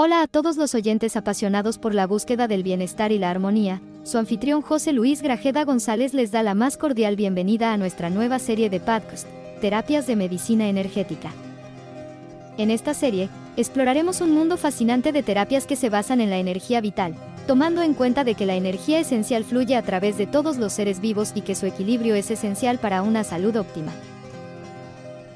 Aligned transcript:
Hola 0.00 0.22
a 0.22 0.28
todos 0.28 0.56
los 0.56 0.76
oyentes 0.76 1.16
apasionados 1.16 1.76
por 1.76 1.92
la 1.92 2.06
búsqueda 2.06 2.46
del 2.46 2.62
bienestar 2.62 3.10
y 3.10 3.18
la 3.18 3.30
armonía. 3.30 3.80
Su 4.04 4.18
anfitrión 4.18 4.62
José 4.62 4.92
Luis 4.92 5.22
Grajeda 5.22 5.64
González 5.64 6.14
les 6.14 6.30
da 6.30 6.44
la 6.44 6.54
más 6.54 6.76
cordial 6.76 7.16
bienvenida 7.16 7.72
a 7.72 7.76
nuestra 7.76 8.08
nueva 8.08 8.38
serie 8.38 8.70
de 8.70 8.78
podcast, 8.78 9.26
Terapias 9.60 10.06
de 10.06 10.14
Medicina 10.14 10.68
Energética. 10.68 11.32
En 12.58 12.70
esta 12.70 12.94
serie, 12.94 13.28
exploraremos 13.56 14.20
un 14.20 14.30
mundo 14.30 14.56
fascinante 14.56 15.10
de 15.10 15.24
terapias 15.24 15.66
que 15.66 15.74
se 15.74 15.90
basan 15.90 16.20
en 16.20 16.30
la 16.30 16.38
energía 16.38 16.80
vital, 16.80 17.16
tomando 17.48 17.82
en 17.82 17.94
cuenta 17.94 18.22
de 18.22 18.36
que 18.36 18.46
la 18.46 18.54
energía 18.54 19.00
esencial 19.00 19.42
fluye 19.42 19.74
a 19.74 19.82
través 19.82 20.16
de 20.16 20.28
todos 20.28 20.58
los 20.58 20.72
seres 20.72 21.00
vivos 21.00 21.32
y 21.34 21.40
que 21.40 21.56
su 21.56 21.66
equilibrio 21.66 22.14
es 22.14 22.30
esencial 22.30 22.78
para 22.78 23.02
una 23.02 23.24
salud 23.24 23.56
óptima. 23.56 23.90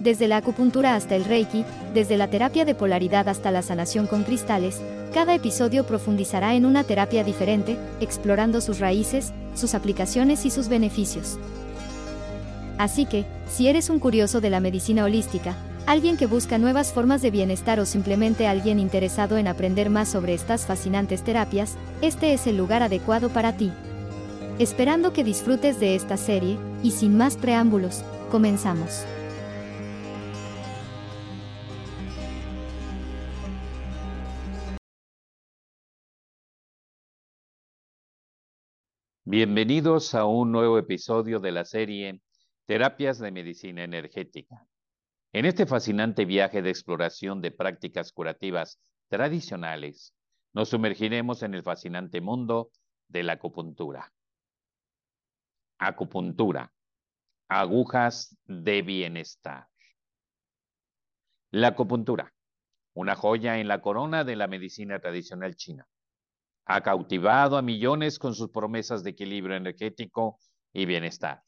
Desde 0.02 0.26
la 0.26 0.38
acupuntura 0.38 0.96
hasta 0.96 1.14
el 1.14 1.24
reiki, 1.24 1.64
desde 1.94 2.16
la 2.16 2.26
terapia 2.26 2.64
de 2.64 2.74
polaridad 2.74 3.28
hasta 3.28 3.52
la 3.52 3.62
sanación 3.62 4.08
con 4.08 4.24
cristales, 4.24 4.80
cada 5.14 5.32
episodio 5.32 5.86
profundizará 5.86 6.56
en 6.56 6.66
una 6.66 6.82
terapia 6.82 7.22
diferente, 7.22 7.76
explorando 8.00 8.60
sus 8.60 8.80
raíces, 8.80 9.32
sus 9.54 9.76
aplicaciones 9.76 10.44
y 10.44 10.50
sus 10.50 10.66
beneficios. 10.66 11.38
Así 12.78 13.06
que, 13.06 13.26
si 13.48 13.68
eres 13.68 13.90
un 13.90 14.00
curioso 14.00 14.40
de 14.40 14.50
la 14.50 14.58
medicina 14.58 15.04
holística, 15.04 15.54
alguien 15.86 16.16
que 16.16 16.26
busca 16.26 16.58
nuevas 16.58 16.92
formas 16.92 17.22
de 17.22 17.30
bienestar 17.30 17.78
o 17.78 17.86
simplemente 17.86 18.48
alguien 18.48 18.80
interesado 18.80 19.38
en 19.38 19.46
aprender 19.46 19.88
más 19.88 20.08
sobre 20.08 20.34
estas 20.34 20.66
fascinantes 20.66 21.22
terapias, 21.22 21.76
este 22.00 22.32
es 22.32 22.48
el 22.48 22.56
lugar 22.56 22.82
adecuado 22.82 23.28
para 23.28 23.52
ti. 23.52 23.70
Esperando 24.58 25.12
que 25.12 25.22
disfrutes 25.22 25.78
de 25.78 25.94
esta 25.94 26.16
serie, 26.16 26.58
y 26.82 26.90
sin 26.90 27.16
más 27.16 27.36
preámbulos, 27.36 28.02
comenzamos. 28.32 29.04
Bienvenidos 39.24 40.16
a 40.16 40.24
un 40.24 40.50
nuevo 40.50 40.78
episodio 40.78 41.38
de 41.38 41.52
la 41.52 41.64
serie 41.64 42.20
Terapias 42.66 43.20
de 43.20 43.30
Medicina 43.30 43.84
Energética. 43.84 44.66
En 45.32 45.46
este 45.46 45.64
fascinante 45.64 46.24
viaje 46.24 46.60
de 46.60 46.70
exploración 46.70 47.40
de 47.40 47.52
prácticas 47.52 48.10
curativas 48.10 48.80
tradicionales, 49.08 50.12
nos 50.52 50.70
sumergiremos 50.70 51.44
en 51.44 51.54
el 51.54 51.62
fascinante 51.62 52.20
mundo 52.20 52.72
de 53.06 53.22
la 53.22 53.34
acupuntura. 53.34 54.12
Acupuntura. 55.78 56.72
Agujas 57.48 58.36
de 58.46 58.82
bienestar. 58.82 59.68
La 61.52 61.68
acupuntura. 61.68 62.34
Una 62.94 63.14
joya 63.14 63.60
en 63.60 63.68
la 63.68 63.80
corona 63.80 64.24
de 64.24 64.34
la 64.34 64.48
medicina 64.48 64.98
tradicional 64.98 65.54
china 65.54 65.86
ha 66.64 66.80
cautivado 66.82 67.56
a 67.56 67.62
millones 67.62 68.18
con 68.18 68.34
sus 68.34 68.50
promesas 68.50 69.02
de 69.02 69.10
equilibrio 69.10 69.56
energético 69.56 70.38
y 70.72 70.86
bienestar. 70.86 71.42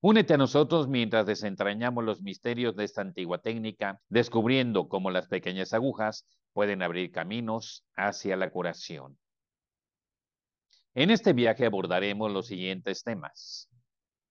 Únete 0.00 0.34
a 0.34 0.36
nosotros 0.36 0.88
mientras 0.88 1.26
desentrañamos 1.26 2.02
los 2.02 2.22
misterios 2.22 2.74
de 2.74 2.84
esta 2.84 3.02
antigua 3.02 3.38
técnica, 3.38 4.00
descubriendo 4.08 4.88
cómo 4.88 5.10
las 5.10 5.28
pequeñas 5.28 5.72
agujas 5.74 6.26
pueden 6.52 6.82
abrir 6.82 7.12
caminos 7.12 7.84
hacia 7.94 8.36
la 8.36 8.50
curación. 8.50 9.16
En 10.94 11.10
este 11.10 11.32
viaje 11.32 11.64
abordaremos 11.64 12.32
los 12.32 12.48
siguientes 12.48 13.04
temas. 13.04 13.70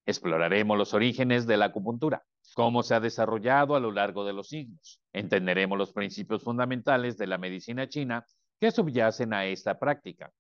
Exploraremos 0.05 0.77
los 0.77 0.94
orígenes 0.94 1.47
de 1.47 1.57
la 1.57 1.66
acupuntura, 1.66 2.23
cómo 2.53 2.83
se 2.83 2.95
ha 2.95 2.99
desarrollado 2.99 3.75
a 3.75 3.79
lo 3.79 3.91
largo 3.91 4.25
de 4.25 4.33
los 4.33 4.49
siglos. 4.49 4.99
Entenderemos 5.13 5.77
los 5.77 5.94
principios 5.94 6.44
fundamentales 6.44 7.17
de 7.17 7.27
la 7.27 7.38
medicina 7.38 7.88
china 7.88 8.25
que 8.62 8.70
subyacen 8.70 9.34
a 9.34 9.48
esta 9.48 9.80
práctica. 9.80 10.31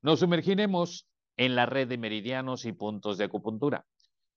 Nos 0.00 0.20
sumergiremos 0.20 1.06
en 1.36 1.54
la 1.54 1.66
red 1.66 1.86
de 1.88 1.98
meridianos 1.98 2.64
y 2.64 2.72
puntos 2.72 3.18
de 3.18 3.24
acupuntura, 3.24 3.84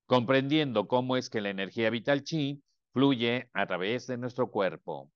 comprendiendo 0.06 0.90
cómo 0.90 1.16
es 1.16 1.30
que 1.30 1.40
la 1.40 1.50
energía 1.50 1.90
vital 1.90 2.24
chi 2.24 2.62
fluye 2.92 3.50
a 3.54 3.66
través 3.66 4.08
de 4.08 4.18
nuestro 4.18 4.52
cuerpo. 4.52 5.10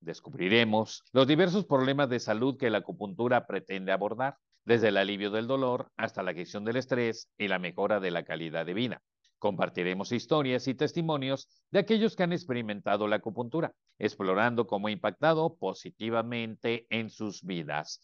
Descubriremos 0.00 1.02
los 1.12 1.26
diversos 1.26 1.64
problemas 1.64 2.10
de 2.10 2.20
salud 2.20 2.58
que 2.58 2.68
la 2.68 2.78
acupuntura 2.78 3.46
pretende 3.46 3.90
abordar, 3.90 4.36
desde 4.66 4.88
el 4.88 4.98
alivio 4.98 5.30
del 5.30 5.46
dolor 5.46 5.90
hasta 5.96 6.22
la 6.22 6.34
gestión 6.34 6.64
del 6.64 6.76
estrés 6.76 7.30
y 7.38 7.48
la 7.48 7.58
mejora 7.58 8.00
de 8.00 8.10
la 8.10 8.24
calidad 8.24 8.66
de 8.66 8.74
vida. 8.74 9.02
Compartiremos 9.38 10.12
historias 10.12 10.66
y 10.66 10.74
testimonios 10.74 11.48
de 11.70 11.80
aquellos 11.80 12.16
que 12.16 12.22
han 12.22 12.32
experimentado 12.32 13.06
la 13.06 13.16
acupuntura, 13.16 13.72
explorando 13.98 14.66
cómo 14.66 14.88
ha 14.88 14.90
impactado 14.90 15.56
positivamente 15.56 16.86
en 16.90 17.10
sus 17.10 17.42
vidas. 17.42 18.00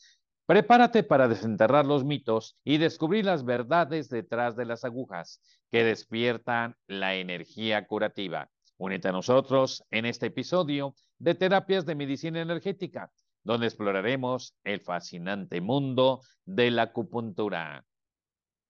Prepárate 0.47 1.03
para 1.03 1.29
desenterrar 1.29 1.87
los 1.87 2.05
mitos 2.05 2.59
y 2.65 2.79
descubrir 2.79 3.25
las 3.25 3.45
verdades 3.45 4.09
detrás 4.09 4.57
de 4.57 4.67
las 4.67 4.85
agujas 4.85 5.41
que 5.71 5.85
despiertan 5.85 6.77
la 6.87 7.15
energía 7.15 7.87
curativa. 7.87 8.51
Únete 8.77 9.09
a 9.09 9.13
nosotros 9.13 9.85
en 9.91 10.07
este 10.07 10.27
episodio 10.27 10.95
de 11.19 11.37
Terapias 11.37 11.87
de 11.87 11.95
Medicina 11.95 12.43
Energética, 12.43 13.11
donde 13.45 13.67
exploraremos 13.67 14.55
el 14.65 14.81
fascinante 14.81 15.61
mundo 15.61 16.21
de 16.45 16.71
la 16.73 16.83
acupuntura. 16.83 17.85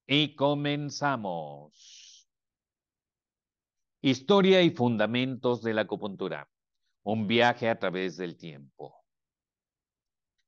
Y 0.06 0.34
comenzamos. 0.36 2.01
Historia 4.04 4.62
y 4.62 4.70
fundamentos 4.70 5.62
de 5.62 5.74
la 5.74 5.82
acupuntura. 5.82 6.48
Un 7.04 7.28
viaje 7.28 7.68
a 7.68 7.78
través 7.78 8.16
del 8.16 8.36
tiempo. 8.36 8.96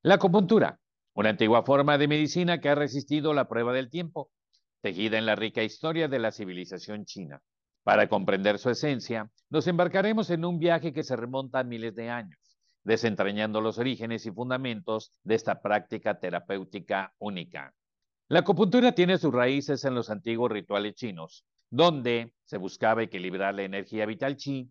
La 0.03 0.17
acupuntura, 0.17 0.81
una 1.15 1.29
antigua 1.29 1.63
forma 1.63 1.97
de 1.97 2.09
medicina 2.09 2.61
que 2.61 2.69
ha 2.69 2.75
resistido 2.75 3.33
la 3.33 3.47
prueba 3.47 3.73
del 3.73 3.91
tiempo, 3.91 4.33
tejida 4.81 5.19
en 5.19 5.27
la 5.27 5.37
rica 5.37 5.63
historia 5.63 6.09
de 6.09 6.19
la 6.19 6.33
civilización 6.33 7.05
china. 7.05 7.41
Para 7.85 8.09
comprender 8.09 8.59
su 8.59 8.71
esencia, 8.71 9.31
nos 9.51 9.69
embarcaremos 9.69 10.31
en 10.31 10.45
un 10.45 10.59
viaje 10.59 10.93
que 10.93 11.05
se 11.05 11.15
remonta 11.15 11.61
a 11.61 11.65
miles 11.65 11.95
de 11.95 12.11
años, 12.11 12.59
desentrañando 12.83 13.61
los 13.61 13.79
orígenes 13.79 14.27
y 14.27 14.33
fundamentos 14.33 15.13
de 15.23 15.37
esta 15.37 15.63
práctica 15.63 16.19
terapéutica 16.19 17.15
única. 17.19 17.73
La 18.27 18.41
acupuntura 18.41 18.97
tiene 18.97 19.17
sus 19.17 19.33
raíces 19.33 19.85
en 19.85 19.95
los 19.95 20.11
antiguos 20.11 20.51
rituales 20.51 20.97
chinos, 20.97 21.47
donde 21.75 22.33
se 22.45 22.57
buscaba 22.57 23.03
equilibrar 23.03 23.53
la 23.53 23.65
energía 23.65 24.07
vital 24.07 24.37
chi 24.37 24.71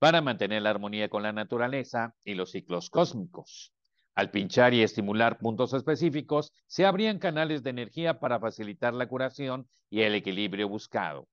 para 0.00 0.20
mantener 0.20 0.62
la 0.62 0.70
armonía 0.70 1.08
con 1.08 1.22
la 1.22 1.32
naturaleza 1.32 2.16
y 2.24 2.34
los 2.34 2.50
ciclos 2.50 2.90
cósmicos. 2.90 3.72
Al 4.16 4.32
pinchar 4.32 4.74
y 4.74 4.82
estimular 4.82 5.38
puntos 5.38 5.72
específicos, 5.72 6.52
se 6.66 6.84
abrían 6.84 7.20
canales 7.20 7.62
de 7.62 7.70
energía 7.70 8.18
para 8.18 8.40
facilitar 8.40 8.92
la 8.92 9.06
curación 9.06 9.68
y 9.88 10.00
el 10.00 10.16
equilibrio 10.16 10.68
buscado. 10.68 11.28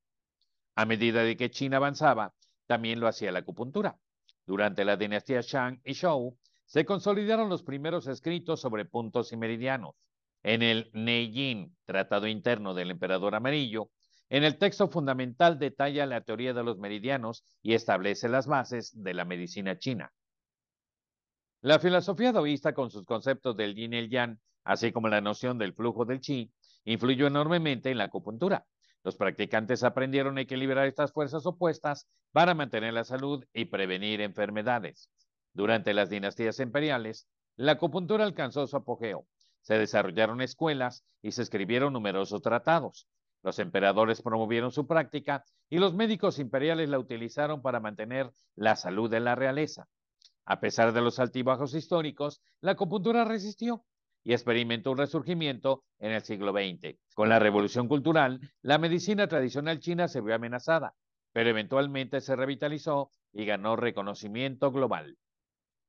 A 0.75 0.85
medida 0.85 1.23
de 1.23 1.35
que 1.35 1.49
China 1.49 1.77
avanzaba, 1.77 2.35
también 2.67 2.99
lo 2.99 3.07
hacía 3.07 3.31
la 3.31 3.39
acupuntura. 3.39 3.97
Durante 4.45 4.85
la 4.85 4.95
dinastía 4.95 5.41
Shang 5.41 5.81
y 5.83 5.95
Zhou, 5.95 6.37
se 6.65 6.85
consolidaron 6.85 7.49
los 7.49 7.63
primeros 7.63 8.05
escritos 8.05 8.61
sobre 8.61 8.85
puntos 8.85 9.33
y 9.33 9.37
meridianos. 9.37 9.95
En 10.43 10.61
el 10.61 10.91
Neijin, 10.93 11.75
Tratado 11.85 12.27
Interno 12.27 12.75
del 12.75 12.91
Emperador 12.91 13.33
Amarillo, 13.33 13.89
en 14.29 14.43
el 14.43 14.57
texto 14.57 14.87
fundamental 14.87 15.57
detalla 15.57 16.05
la 16.05 16.21
teoría 16.21 16.53
de 16.53 16.63
los 16.63 16.77
meridianos 16.77 17.43
y 17.61 17.73
establece 17.73 18.29
las 18.29 18.45
bases 18.45 18.91
de 18.93 19.13
la 19.13 19.25
medicina 19.25 19.77
china. 19.77 20.13
La 21.61 21.79
filosofía 21.79 22.31
taoísta 22.31 22.73
con 22.73 22.89
sus 22.89 23.05
conceptos 23.05 23.57
del 23.57 23.75
yin 23.75 23.93
y 23.93 23.97
el 23.97 24.09
yang, 24.09 24.39
así 24.63 24.91
como 24.91 25.09
la 25.09 25.19
noción 25.19 25.57
del 25.57 25.73
flujo 25.73 26.05
del 26.05 26.21
chi, 26.21 26.53
influyó 26.85 27.27
enormemente 27.27 27.89
en 27.89 27.97
la 27.97 28.05
acupuntura. 28.05 28.65
Los 29.03 29.15
practicantes 29.15 29.83
aprendieron 29.83 30.37
a 30.37 30.41
equilibrar 30.41 30.85
estas 30.85 31.11
fuerzas 31.11 31.45
opuestas 31.45 32.07
para 32.31 32.53
mantener 32.53 32.93
la 32.93 33.03
salud 33.03 33.43
y 33.53 33.65
prevenir 33.65 34.21
enfermedades. 34.21 35.09
Durante 35.53 35.93
las 35.93 36.09
dinastías 36.09 36.59
imperiales, 36.59 37.27
la 37.55 37.73
acupuntura 37.73 38.23
alcanzó 38.23 38.67
su 38.67 38.77
apogeo. 38.77 39.25
Se 39.61 39.77
desarrollaron 39.77 40.41
escuelas 40.41 41.03
y 41.21 41.31
se 41.31 41.41
escribieron 41.41 41.93
numerosos 41.93 42.41
tratados. 42.41 43.07
Los 43.41 43.59
emperadores 43.59 44.21
promovieron 44.21 44.71
su 44.71 44.85
práctica 44.85 45.43
y 45.69 45.77
los 45.77 45.93
médicos 45.93 46.39
imperiales 46.39 46.89
la 46.89 46.99
utilizaron 46.99 47.61
para 47.61 47.79
mantener 47.79 48.31
la 48.55 48.75
salud 48.75 49.09
de 49.09 49.21
la 49.21 49.35
realeza. 49.35 49.87
A 50.45 50.59
pesar 50.59 50.93
de 50.93 51.01
los 51.01 51.19
altibajos 51.19 51.73
históricos, 51.73 52.41
la 52.59 52.71
acupuntura 52.71 53.23
resistió 53.23 53.85
y 54.23 54.33
experimentó 54.33 54.91
un 54.91 54.97
resurgimiento 54.97 55.83
en 55.99 56.11
el 56.11 56.23
siglo 56.23 56.51
XX. 56.51 56.97
Con 57.15 57.29
la 57.29 57.39
revolución 57.39 57.87
cultural, 57.87 58.41
la 58.61 58.77
medicina 58.77 59.27
tradicional 59.27 59.79
china 59.79 60.07
se 60.07 60.21
vio 60.21 60.35
amenazada, 60.35 60.95
pero 61.31 61.49
eventualmente 61.49 62.19
se 62.19 62.35
revitalizó 62.35 63.11
y 63.31 63.45
ganó 63.45 63.75
reconocimiento 63.75 64.71
global. 64.71 65.17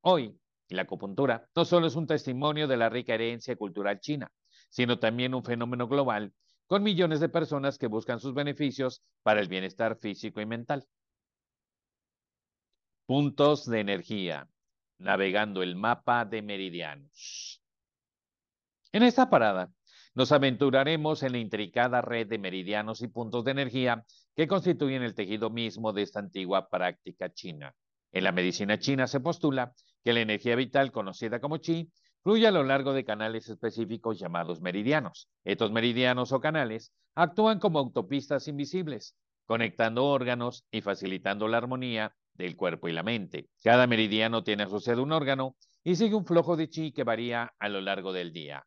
Hoy, 0.02 0.38
la 0.68 0.82
acupuntura 0.82 1.48
no 1.56 1.64
solo 1.64 1.88
es 1.88 1.96
un 1.96 2.06
testimonio 2.06 2.68
de 2.68 2.76
la 2.76 2.88
rica 2.88 3.14
herencia 3.14 3.56
cultural 3.56 3.98
china, 3.98 4.30
sino 4.68 4.98
también 4.98 5.34
un 5.34 5.42
fenómeno 5.42 5.88
global 5.88 6.32
con 6.70 6.84
millones 6.84 7.18
de 7.18 7.28
personas 7.28 7.78
que 7.78 7.88
buscan 7.88 8.20
sus 8.20 8.32
beneficios 8.32 9.02
para 9.24 9.40
el 9.40 9.48
bienestar 9.48 9.98
físico 9.98 10.40
y 10.40 10.46
mental. 10.46 10.86
Puntos 13.06 13.68
de 13.68 13.80
energía. 13.80 14.48
navegando 14.98 15.62
el 15.62 15.74
mapa 15.74 16.24
de 16.26 16.42
meridianos. 16.42 17.60
En 18.92 19.02
esta 19.02 19.28
parada 19.30 19.72
nos 20.14 20.30
aventuraremos 20.30 21.24
en 21.24 21.32
la 21.32 21.38
intricada 21.38 22.02
red 22.02 22.28
de 22.28 22.38
meridianos 22.38 23.02
y 23.02 23.08
puntos 23.08 23.44
de 23.44 23.50
energía 23.50 24.04
que 24.36 24.46
constituyen 24.46 25.02
el 25.02 25.14
tejido 25.16 25.50
mismo 25.50 25.92
de 25.92 26.02
esta 26.02 26.20
antigua 26.20 26.68
práctica 26.68 27.32
china. 27.32 27.74
En 28.12 28.22
la 28.22 28.30
medicina 28.30 28.78
china 28.78 29.08
se 29.08 29.18
postula 29.18 29.72
que 30.04 30.12
la 30.12 30.20
energía 30.20 30.54
vital 30.54 30.92
conocida 30.92 31.40
como 31.40 31.56
chi 31.56 31.90
fluye 32.22 32.46
a 32.46 32.50
lo 32.50 32.62
largo 32.64 32.92
de 32.92 33.04
canales 33.04 33.48
específicos 33.48 34.18
llamados 34.18 34.60
meridianos. 34.60 35.28
Estos 35.44 35.72
meridianos 35.72 36.32
o 36.32 36.40
canales 36.40 36.92
actúan 37.14 37.58
como 37.58 37.78
autopistas 37.78 38.48
invisibles, 38.48 39.16
conectando 39.46 40.04
órganos 40.04 40.64
y 40.70 40.80
facilitando 40.80 41.48
la 41.48 41.58
armonía 41.58 42.14
del 42.34 42.56
cuerpo 42.56 42.88
y 42.88 42.92
la 42.92 43.02
mente. 43.02 43.48
Cada 43.62 43.86
meridiano 43.86 44.44
tiene 44.44 44.64
asociado 44.64 45.02
un 45.02 45.12
órgano 45.12 45.56
y 45.82 45.96
sigue 45.96 46.14
un 46.14 46.24
flujo 46.24 46.56
de 46.56 46.68
chi 46.68 46.92
que 46.92 47.04
varía 47.04 47.52
a 47.58 47.68
lo 47.68 47.80
largo 47.80 48.12
del 48.12 48.32
día. 48.32 48.66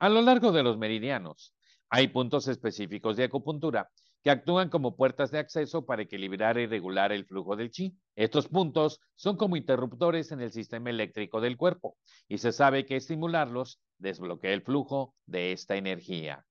A 0.00 0.08
lo 0.08 0.22
largo 0.22 0.52
de 0.52 0.62
los 0.62 0.76
meridianos 0.76 1.54
hay 1.88 2.08
puntos 2.08 2.48
específicos 2.48 3.16
de 3.16 3.24
acupuntura 3.24 3.90
que 4.24 4.30
actúan 4.30 4.70
como 4.70 4.96
puertas 4.96 5.30
de 5.30 5.38
acceso 5.38 5.84
para 5.84 6.02
equilibrar 6.02 6.58
y 6.58 6.66
regular 6.66 7.12
el 7.12 7.26
flujo 7.26 7.56
del 7.56 7.70
chi. 7.70 7.94
Estos 8.16 8.48
puntos 8.48 9.00
son 9.16 9.36
como 9.36 9.54
interruptores 9.54 10.32
en 10.32 10.40
el 10.40 10.50
sistema 10.50 10.88
eléctrico 10.88 11.42
del 11.42 11.58
cuerpo 11.58 11.98
y 12.26 12.38
se 12.38 12.50
sabe 12.50 12.86
que 12.86 12.96
estimularlos 12.96 13.80
desbloquea 13.98 14.54
el 14.54 14.62
flujo 14.62 15.14
de 15.26 15.52
esta 15.52 15.76
energía. 15.76 16.46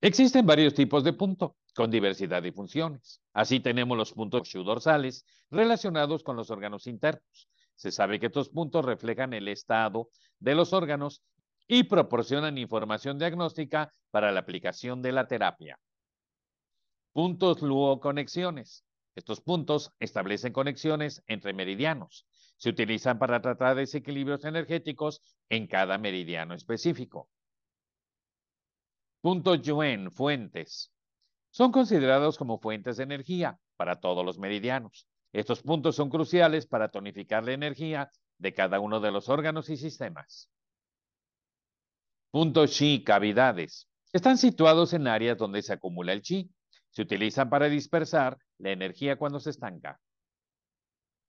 Existen 0.00 0.46
varios 0.46 0.74
tipos 0.74 1.02
de 1.02 1.14
punto 1.14 1.56
con 1.74 1.90
diversidad 1.90 2.40
de 2.40 2.52
funciones. 2.52 3.20
Así 3.32 3.58
tenemos 3.58 3.98
los 3.98 4.12
puntos 4.12 4.52
dorsales 4.52 5.26
relacionados 5.50 6.22
con 6.22 6.36
los 6.36 6.50
órganos 6.50 6.86
internos. 6.86 7.48
Se 7.74 7.90
sabe 7.90 8.20
que 8.20 8.26
estos 8.26 8.50
puntos 8.50 8.84
reflejan 8.84 9.32
el 9.32 9.48
estado 9.48 10.10
de 10.38 10.54
los 10.54 10.72
órganos 10.72 11.24
y 11.68 11.84
proporcionan 11.84 12.58
información 12.58 13.18
diagnóstica 13.18 13.92
para 14.10 14.32
la 14.32 14.40
aplicación 14.40 15.02
de 15.02 15.12
la 15.12 15.26
terapia. 15.26 15.78
Puntos 17.12 17.62
Luo 17.62 17.98
conexiones. 18.00 18.84
Estos 19.14 19.40
puntos 19.40 19.92
establecen 19.98 20.52
conexiones 20.52 21.22
entre 21.26 21.54
meridianos. 21.54 22.26
Se 22.58 22.68
utilizan 22.68 23.18
para 23.18 23.40
tratar 23.40 23.74
desequilibrios 23.74 24.44
energéticos 24.44 25.22
en 25.48 25.66
cada 25.66 25.96
meridiano 25.96 26.54
específico. 26.54 27.30
Puntos 29.22 29.62
Yuen, 29.62 30.12
fuentes. 30.12 30.92
Son 31.50 31.72
considerados 31.72 32.36
como 32.36 32.58
fuentes 32.58 32.98
de 32.98 33.04
energía 33.04 33.58
para 33.76 33.98
todos 33.98 34.24
los 34.24 34.38
meridianos. 34.38 35.08
Estos 35.32 35.62
puntos 35.62 35.96
son 35.96 36.10
cruciales 36.10 36.66
para 36.66 36.90
tonificar 36.90 37.44
la 37.44 37.52
energía 37.52 38.10
de 38.38 38.52
cada 38.52 38.78
uno 38.78 39.00
de 39.00 39.10
los 39.10 39.28
órganos 39.30 39.70
y 39.70 39.78
sistemas. 39.78 40.50
Puntos 42.30 42.72
chi, 42.72 43.04
cavidades. 43.04 43.88
Están 44.12 44.36
situados 44.36 44.92
en 44.92 45.06
áreas 45.06 45.38
donde 45.38 45.62
se 45.62 45.72
acumula 45.72 46.12
el 46.12 46.22
chi. 46.22 46.50
Se 46.90 47.02
utilizan 47.02 47.48
para 47.48 47.68
dispersar 47.68 48.38
la 48.58 48.72
energía 48.72 49.16
cuando 49.16 49.40
se 49.40 49.50
estanca. 49.50 50.00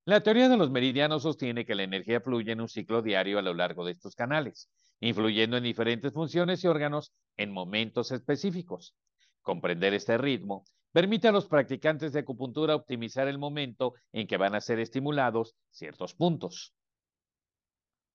La 0.06 0.22
teoría 0.22 0.50
de 0.50 0.58
los 0.58 0.72
meridianos 0.72 1.24
sostiene 1.24 1.66
que 1.66 1.76
la 1.76 1.84
energía 1.84 2.22
fluye 2.22 2.52
en 2.54 2.62
un 2.62 2.70
ciclo 2.70 3.02
diario 3.02 3.40
a 3.40 3.42
lo 3.42 3.54
largo 3.54 3.86
de 3.86 3.92
estos 3.92 4.16
canales, 4.16 4.70
influyendo 5.02 5.58
en 5.58 5.64
diferentes 5.64 6.14
funciones 6.14 6.64
y 6.64 6.68
órganos 6.68 7.14
en 7.36 7.52
momentos 7.52 8.12
específicos. 8.12 8.96
Comprender 9.42 9.94
este 9.94 10.18
ritmo 10.18 10.66
permite 10.94 11.28
a 11.28 11.34
los 11.34 11.48
practicantes 11.48 12.14
de 12.14 12.22
acupuntura 12.22 12.76
optimizar 12.76 13.28
el 13.28 13.38
momento 13.38 13.94
en 14.14 14.28
que 14.28 14.38
van 14.38 14.56
a 14.56 14.62
ser 14.62 14.80
estimulados 14.80 15.56
ciertos 15.70 16.16
puntos. 16.16 16.74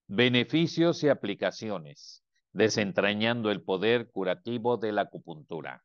Beneficios 0.08 1.02
y 1.04 1.08
aplicaciones 1.08 2.22
desentrañando 2.52 3.50
el 3.50 3.62
poder 3.62 4.10
curativo 4.10 4.76
de 4.76 4.92
la 4.92 5.02
acupuntura. 5.02 5.82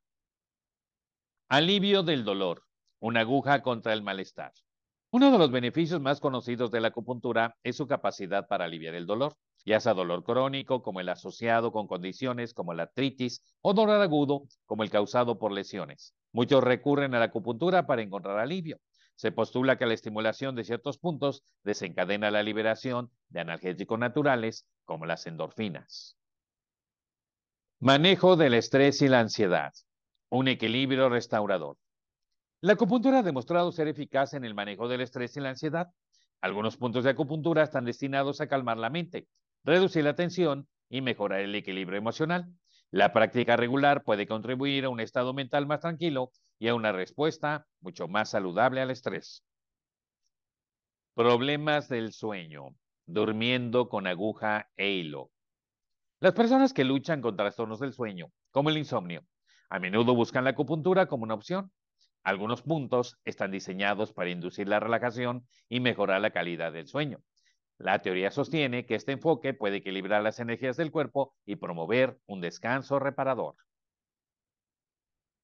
Alivio 1.50 2.04
del 2.04 2.26
dolor, 2.26 2.64
una 3.00 3.22
aguja 3.22 3.62
contra 3.62 3.94
el 3.94 4.02
malestar. 4.02 4.52
Uno 5.10 5.32
de 5.32 5.38
los 5.38 5.50
beneficios 5.50 6.02
más 6.02 6.20
conocidos 6.20 6.70
de 6.70 6.82
la 6.82 6.90
acupuntura 6.90 7.56
es 7.64 7.78
su 7.78 7.88
capacidad 7.88 8.48
para 8.48 8.66
aliviar 8.66 8.94
el 8.96 9.06
dolor, 9.06 9.38
ya 9.66 9.80
sea 9.80 9.94
dolor 9.94 10.26
crónico 10.26 10.84
como 10.84 11.00
el 11.00 11.08
asociado 11.08 11.72
con 11.72 11.88
condiciones 11.88 12.54
como 12.54 12.74
la 12.74 12.84
artritis 12.84 13.42
o 13.62 13.74
dolor 13.74 14.02
agudo 14.02 14.44
como 14.66 14.84
el 14.84 14.90
causado 14.90 15.40
por 15.40 15.54
lesiones. 15.54 16.14
Muchos 16.34 16.62
recurren 16.62 17.16
a 17.16 17.20
la 17.20 17.26
acupuntura 17.26 17.88
para 17.88 18.02
encontrar 18.02 18.38
alivio. 18.38 18.80
Se 19.16 19.32
postula 19.32 19.78
que 19.78 19.86
la 19.86 19.94
estimulación 19.94 20.56
de 20.56 20.66
ciertos 20.66 20.98
puntos 20.98 21.42
desencadena 21.64 22.30
la 22.30 22.44
liberación 22.44 23.10
de 23.30 23.40
analgésicos 23.40 23.98
naturales 23.98 24.68
como 24.84 25.06
las 25.06 25.26
endorfinas. 25.26 26.17
Manejo 27.80 28.38
del 28.38 28.56
estrés 28.56 29.04
y 29.04 29.08
la 29.08 29.20
ansiedad. 29.20 29.72
Un 30.30 30.48
equilibrio 30.48 31.10
restaurador. 31.10 31.78
La 32.60 32.74
acupuntura 32.74 33.20
ha 33.20 33.24
demostrado 33.24 33.72
ser 33.72 33.88
eficaz 33.88 34.34
en 34.34 34.46
el 34.46 34.56
manejo 34.56 34.88
del 34.88 35.02
estrés 35.02 35.38
y 35.38 35.42
la 35.42 35.50
ansiedad. 35.50 35.90
Algunos 36.42 36.76
puntos 36.76 37.04
de 37.04 37.12
acupuntura 37.12 37.62
están 37.62 37.86
destinados 37.86 38.42
a 38.42 38.48
calmar 38.48 38.80
la 38.80 38.90
mente, 38.90 39.28
reducir 39.64 40.04
la 40.04 40.16
tensión 40.16 40.68
y 40.90 41.02
mejorar 41.02 41.42
el 41.42 41.54
equilibrio 41.54 42.00
emocional. 42.00 42.52
La 42.90 43.14
práctica 43.14 43.56
regular 43.58 44.04
puede 44.04 44.26
contribuir 44.26 44.86
a 44.86 44.90
un 44.90 45.00
estado 45.00 45.36
mental 45.36 45.68
más 45.68 45.82
tranquilo 45.82 46.32
y 46.58 46.70
a 46.70 46.74
una 46.74 46.94
respuesta 46.94 47.68
mucho 47.82 48.08
más 48.08 48.32
saludable 48.32 48.82
al 48.82 48.90
estrés. 48.90 49.44
Problemas 51.14 51.90
del 51.90 52.12
sueño. 52.12 52.76
Durmiendo 53.06 53.88
con 53.88 54.08
aguja 54.08 54.68
e 54.78 54.90
hilo. 54.90 55.30
Las 56.20 56.34
personas 56.34 56.74
que 56.74 56.84
luchan 56.84 57.22
con 57.22 57.38
trastornos 57.38 57.80
del 57.80 57.94
sueño, 57.94 58.32
como 58.50 58.70
el 58.70 58.78
insomnio, 58.78 59.24
a 59.70 59.78
menudo 59.78 60.16
buscan 60.16 60.46
la 60.46 60.50
acupuntura 60.50 61.06
como 61.06 61.24
una 61.24 61.36
opción. 61.36 61.72
Algunos 62.24 62.64
puntos 62.64 63.20
están 63.24 63.52
diseñados 63.52 64.14
para 64.14 64.32
inducir 64.32 64.68
la 64.68 64.80
relajación 64.80 65.48
y 65.70 65.80
mejorar 65.80 66.22
la 66.22 66.32
calidad 66.32 66.74
del 66.74 66.88
sueño. 66.88 67.20
La 67.78 68.02
teoría 68.02 68.32
sostiene 68.32 68.88
que 68.88 68.96
este 68.96 69.12
enfoque 69.12 69.54
puede 69.54 69.78
equilibrar 69.78 70.24
las 70.24 70.40
energías 70.40 70.76
del 70.76 70.92
cuerpo 70.92 71.36
y 71.46 71.58
promover 71.58 72.20
un 72.26 72.42
descanso 72.42 72.98
reparador. 72.98 73.56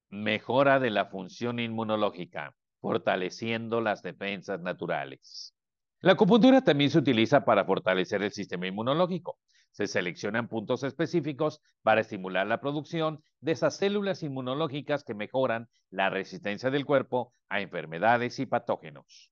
Mejora 0.10 0.80
de 0.80 0.90
la 0.90 1.06
función 1.06 1.60
inmunológica, 1.60 2.56
fortaleciendo 2.82 3.80
las 3.80 4.02
defensas 4.02 4.60
naturales. 4.60 5.54
La 6.00 6.14
acupuntura 6.14 6.64
también 6.64 6.90
se 6.90 6.98
utiliza 6.98 7.46
para 7.46 7.64
fortalecer 7.64 8.24
el 8.24 8.32
sistema 8.32 8.66
inmunológico. 8.66 9.38
Se 9.74 9.88
seleccionan 9.88 10.48
puntos 10.48 10.84
específicos 10.84 11.60
para 11.82 12.02
estimular 12.02 12.46
la 12.46 12.62
producción 12.62 13.24
de 13.42 13.54
esas 13.54 13.76
células 13.76 14.22
inmunológicas 14.22 15.04
que 15.04 15.16
mejoran 15.16 15.68
la 15.90 16.12
resistencia 16.12 16.70
del 16.70 16.86
cuerpo 16.86 17.34
a 17.50 17.60
enfermedades 17.60 18.38
y 18.38 18.46
patógenos. 18.46 19.32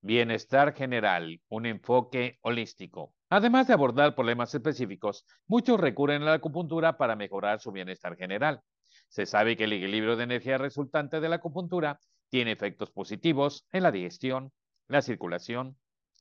Bienestar 0.00 0.72
general, 0.72 1.40
un 1.48 1.66
enfoque 1.66 2.38
holístico. 2.42 3.12
Además 3.28 3.66
de 3.66 3.74
abordar 3.74 4.14
problemas 4.14 4.54
específicos, 4.54 5.26
muchos 5.48 5.80
recurren 5.80 6.22
a 6.22 6.26
la 6.26 6.34
acupuntura 6.34 6.96
para 6.96 7.16
mejorar 7.16 7.60
su 7.60 7.72
bienestar 7.72 8.16
general. 8.16 8.62
Se 9.08 9.26
sabe 9.26 9.56
que 9.56 9.64
el 9.64 9.72
equilibrio 9.72 10.14
de 10.14 10.22
energía 10.22 10.58
resultante 10.58 11.18
de 11.18 11.28
la 11.28 11.36
acupuntura 11.36 11.98
tiene 12.28 12.52
efectos 12.52 12.92
positivos 12.92 13.66
en 13.72 13.82
la 13.82 13.90
digestión, 13.90 14.52
la 14.86 15.02
circulación, 15.02 15.76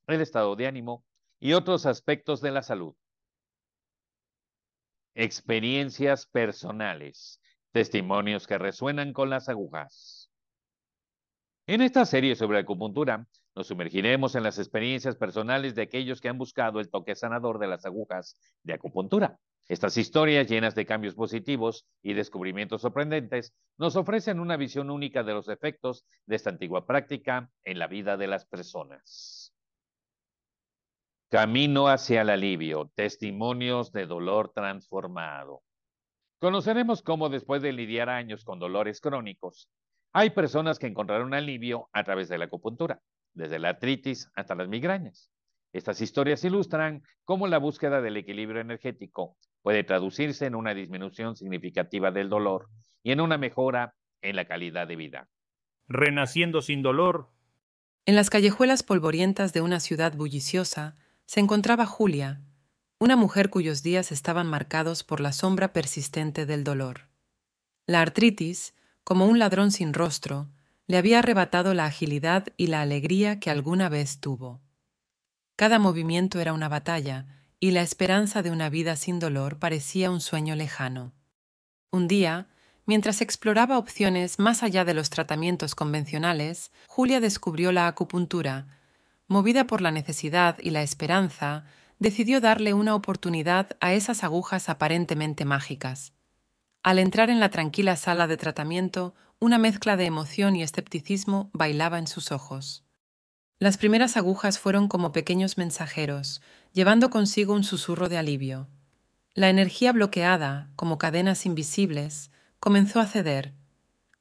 el 0.08 0.22
estado 0.22 0.56
de 0.56 0.66
ánimo, 0.66 1.06
y 1.40 1.54
otros 1.54 1.86
aspectos 1.86 2.42
de 2.42 2.52
la 2.52 2.62
salud. 2.62 2.96
Experiencias 5.16 6.28
personales, 6.28 7.42
testimonios 7.72 8.48
que 8.48 8.58
resuenan 8.58 9.14
con 9.14 9.30
las 9.30 9.50
agujas. 9.50 10.30
En 11.66 11.82
esta 11.82 12.06
serie 12.06 12.36
sobre 12.36 12.60
acupuntura, 12.60 13.28
nos 13.56 13.68
sumergiremos 13.68 14.36
en 14.36 14.44
las 14.44 14.60
experiencias 14.60 15.16
personales 15.16 15.74
de 15.74 15.82
aquellos 15.82 16.22
que 16.22 16.30
han 16.30 16.38
buscado 16.38 16.80
el 16.80 16.90
toque 16.90 17.16
sanador 17.16 17.58
de 17.58 17.68
las 17.68 17.86
agujas 17.86 18.38
de 18.64 18.74
acupuntura. 18.74 19.40
Estas 19.68 19.98
historias 19.98 20.48
llenas 20.48 20.76
de 20.76 20.86
cambios 20.86 21.16
positivos 21.16 21.86
y 22.02 22.14
descubrimientos 22.14 22.82
sorprendentes 22.82 23.54
nos 23.78 23.98
ofrecen 23.98 24.40
una 24.40 24.56
visión 24.56 24.90
única 24.90 25.24
de 25.24 25.34
los 25.34 25.50
efectos 25.50 26.06
de 26.26 26.38
esta 26.38 26.52
antigua 26.52 26.86
práctica 26.86 27.50
en 27.64 27.80
la 27.80 27.88
vida 27.88 28.16
de 28.16 28.28
las 28.28 28.46
personas. 28.46 29.47
Camino 31.30 31.90
hacia 31.90 32.22
el 32.22 32.30
alivio, 32.30 32.90
testimonios 32.96 33.92
de 33.92 34.06
dolor 34.06 34.54
transformado. 34.54 35.62
Conoceremos 36.40 37.02
cómo 37.02 37.28
después 37.28 37.62
de 37.62 37.74
lidiar 37.74 38.08
años 38.08 38.46
con 38.46 38.60
dolores 38.60 39.02
crónicos, 39.02 39.68
hay 40.14 40.30
personas 40.30 40.80
que 40.80 40.88
encontraron 40.88 41.34
alivio 41.34 41.90
a 41.92 42.06
través 42.06 42.30
de 42.30 42.38
la 42.38 42.46
acupuntura, 42.46 43.02
desde 43.34 43.60
la 43.60 43.70
artritis 43.70 44.32
hasta 44.36 44.56
las 44.56 44.70
migrañas. 44.70 45.30
Estas 45.74 46.00
historias 46.00 46.46
ilustran 46.46 47.04
cómo 47.26 47.48
la 47.48 47.58
búsqueda 47.58 48.00
del 48.00 48.16
equilibrio 48.16 48.62
energético 48.62 49.36
puede 49.64 49.84
traducirse 49.84 50.46
en 50.46 50.56
una 50.56 50.74
disminución 50.74 51.36
significativa 51.36 52.10
del 52.12 52.30
dolor 52.30 52.70
y 53.04 53.12
en 53.12 53.20
una 53.20 53.38
mejora 53.38 53.96
en 54.22 54.38
la 54.38 54.46
calidad 54.46 54.88
de 54.88 54.96
vida. 54.96 55.28
renaciendo 55.90 56.62
sin 56.62 56.82
dolor. 56.84 57.30
En 58.06 58.16
las 58.16 58.30
callejuelas 58.30 58.84
polvorientas 58.84 59.52
de 59.52 59.62
una 59.62 59.80
ciudad 59.80 60.16
bulliciosa 60.16 60.96
se 61.28 61.42
encontraba 61.42 61.86
Julia, 61.86 62.42
una 63.00 63.16
mujer 63.16 63.50
cuyos 63.50 63.84
días 63.84 64.12
estaban 64.12 64.48
marcados 64.48 65.04
por 65.04 65.20
la 65.20 65.34
sombra 65.34 65.74
persistente 65.74 66.46
del 66.46 66.64
dolor. 66.64 67.10
La 67.86 68.02
artritis, 68.02 68.74
como 69.04 69.28
un 69.28 69.38
ladrón 69.38 69.72
sin 69.72 69.94
rostro, 69.94 70.50
le 70.88 70.98
había 70.98 71.20
arrebatado 71.20 71.74
la 71.74 71.86
agilidad 71.86 72.48
y 72.56 72.68
la 72.68 72.82
alegría 72.82 73.40
que 73.40 73.52
alguna 73.52 73.90
vez 73.90 74.20
tuvo. 74.20 74.62
Cada 75.58 75.80
movimiento 75.80 76.40
era 76.40 76.54
una 76.54 76.70
batalla, 76.70 77.28
y 77.60 77.72
la 77.72 77.82
esperanza 77.82 78.42
de 78.42 78.52
una 78.52 78.70
vida 78.70 78.96
sin 78.96 79.20
dolor 79.20 79.60
parecía 79.60 80.12
un 80.12 80.22
sueño 80.22 80.56
lejano. 80.56 81.14
Un 81.92 82.08
día, 82.08 82.48
mientras 82.86 83.22
exploraba 83.22 83.78
opciones 83.78 84.40
más 84.40 84.64
allá 84.64 84.86
de 84.86 84.94
los 84.94 85.10
tratamientos 85.10 85.76
convencionales, 85.76 86.72
Julia 86.88 87.20
descubrió 87.20 87.72
la 87.72 87.88
acupuntura. 87.88 88.77
Movida 89.28 89.68
por 89.68 89.82
la 89.82 89.92
necesidad 89.92 90.58
y 90.60 90.70
la 90.70 90.82
esperanza, 90.82 91.66
decidió 92.00 92.40
darle 92.40 92.74
una 92.74 92.96
oportunidad 92.96 93.76
a 93.82 93.94
esas 93.94 94.24
agujas 94.24 94.70
aparentemente 94.70 95.44
mágicas. 95.44 96.14
Al 96.82 97.00
entrar 97.00 97.30
en 97.30 97.40
la 97.40 97.50
tranquila 97.50 97.98
sala 97.98 98.28
de 98.28 98.38
tratamiento, 98.38 99.16
una 99.40 99.58
mezcla 99.58 99.98
de 99.98 100.06
emoción 100.06 100.56
y 100.56 100.64
escepticismo 100.64 101.50
bailaba 101.54 102.00
en 102.00 102.08
sus 102.08 102.32
ojos. 102.32 102.86
Las 103.60 103.78
primeras 103.78 104.16
agujas 104.16 104.60
fueron 104.60 104.88
como 104.88 105.12
pequeños 105.12 105.58
mensajeros, 105.58 106.42
llevando 106.72 107.10
consigo 107.10 107.54
un 107.54 107.64
susurro 107.64 108.08
de 108.08 108.18
alivio. 108.18 108.68
La 109.34 109.50
energía 109.50 109.92
bloqueada, 109.92 110.70
como 110.76 110.98
cadenas 110.98 111.46
invisibles, 111.46 112.32
comenzó 112.60 113.00
a 113.00 113.06
ceder. 113.06 113.54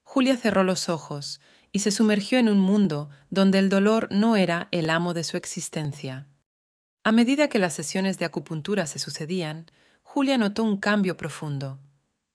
Julia 0.02 0.36
cerró 0.36 0.64
los 0.64 0.88
ojos 0.88 1.40
y 1.76 1.78
se 1.78 1.90
sumergió 1.90 2.38
en 2.38 2.48
un 2.48 2.58
mundo 2.58 3.10
donde 3.28 3.58
el 3.58 3.68
dolor 3.68 4.08
no 4.10 4.36
era 4.36 4.68
el 4.70 4.88
amo 4.88 5.12
de 5.12 5.22
su 5.22 5.36
existencia. 5.36 6.26
A 7.04 7.12
medida 7.12 7.48
que 7.48 7.58
las 7.58 7.74
sesiones 7.74 8.18
de 8.18 8.24
acupuntura 8.24 8.86
se 8.86 8.98
sucedían, 8.98 9.66
Julia 10.02 10.38
notó 10.38 10.64
un 10.64 10.78
cambio 10.78 11.18
profundo. 11.18 11.78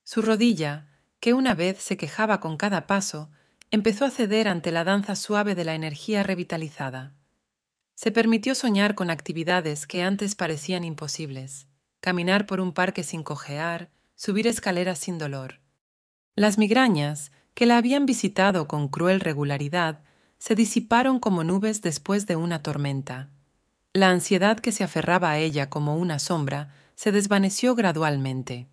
Su 0.03 0.21
rodilla, 0.21 0.89
que 1.19 1.33
una 1.33 1.55
vez 1.55 1.79
se 1.79 1.97
quejaba 1.97 2.39
con 2.39 2.55
cada 2.55 2.85
paso, 2.85 3.31
empezó 3.71 4.05
a 4.05 4.11
ceder 4.11 4.47
ante 4.47 4.71
la 4.71 4.83
danza 4.83 5.15
suave 5.15 5.55
de 5.55 5.65
la 5.65 5.73
energía 5.73 6.21
revitalizada. 6.21 7.15
Se 7.95 8.11
permitió 8.11 8.53
soñar 8.53 8.93
con 8.93 9.09
actividades 9.09 9.87
que 9.87 10.03
antes 10.03 10.35
parecían 10.35 10.83
imposibles, 10.83 11.65
caminar 11.99 12.45
por 12.45 12.61
un 12.61 12.73
parque 12.73 13.01
sin 13.01 13.23
cojear, 13.23 13.89
subir 14.13 14.45
escaleras 14.45 14.99
sin 14.99 15.17
dolor. 15.17 15.61
Las 16.35 16.59
migrañas, 16.59 17.31
que 17.53 17.65
la 17.65 17.77
habían 17.77 18.05
visitado 18.05 18.67
con 18.67 18.87
cruel 18.87 19.19
regularidad, 19.19 20.01
se 20.37 20.55
disiparon 20.55 21.19
como 21.19 21.43
nubes 21.43 21.81
después 21.81 22.25
de 22.25 22.35
una 22.35 22.63
tormenta. 22.63 23.29
La 23.93 24.09
ansiedad 24.09 24.59
que 24.59 24.71
se 24.71 24.83
aferraba 24.83 25.31
a 25.31 25.37
ella 25.37 25.69
como 25.69 25.97
una 25.97 26.17
sombra 26.17 26.73
se 26.95 27.11
desvaneció 27.11 27.75
gradualmente. 27.75 28.67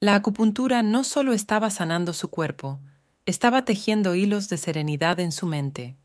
La 0.00 0.14
acupuntura 0.14 0.82
no 0.82 1.02
solo 1.04 1.32
estaba 1.32 1.70
sanando 1.70 2.12
su 2.12 2.28
cuerpo, 2.28 2.80
estaba 3.26 3.64
tejiendo 3.64 4.14
hilos 4.14 4.48
de 4.48 4.58
serenidad 4.58 5.18
en 5.18 5.32
su 5.32 5.46
mente. 5.46 5.96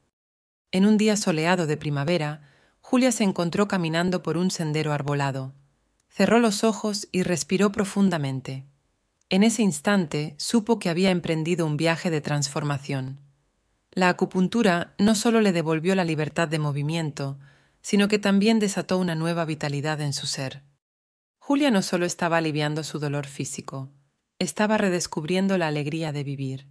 En 0.72 0.86
un 0.86 0.98
día 0.98 1.18
soleado 1.18 1.68
de 1.68 1.78
primavera, 1.78 2.42
Julia 2.82 3.12
se 3.12 3.24
encontró 3.24 3.68
caminando 3.68 4.24
por 4.24 4.38
un 4.38 4.52
sendero 4.52 4.94
arbolado. 4.94 5.54
Cerró 6.08 6.40
los 6.40 6.64
ojos 6.64 7.08
y 7.12 7.24
respiró 7.24 7.72
profundamente. 7.72 8.66
En 9.32 9.44
ese 9.44 9.62
instante 9.62 10.34
supo 10.38 10.80
que 10.80 10.90
había 10.90 11.12
emprendido 11.12 11.68
un 11.68 11.78
viaje 11.78 12.10
de 12.10 12.20
transformación. 12.20 13.20
La 13.92 14.10
acupuntura 14.10 14.96
no 14.98 15.14
solo 15.14 15.40
le 15.40 15.52
devolvió 15.52 15.94
la 15.94 16.04
libertad 16.04 16.48
de 16.48 16.58
movimiento, 16.58 17.38
sino 17.82 18.08
que 18.08 18.18
también 18.18 18.58
desató 18.58 18.98
una 18.98 19.14
nueva 19.14 19.46
vitalidad 19.46 20.02
en 20.02 20.14
su 20.14 20.26
ser. 20.26 20.64
Julia 21.38 21.70
no 21.70 21.84
solo 21.84 22.08
estaba 22.08 22.38
aliviando 22.38 22.84
su 22.84 22.98
dolor 22.98 23.28
físico, 23.28 23.92
estaba 24.40 24.80
redescubriendo 24.80 25.60
la 25.60 25.68
alegría 25.68 26.12
de 26.12 26.24
vivir. 26.24 26.68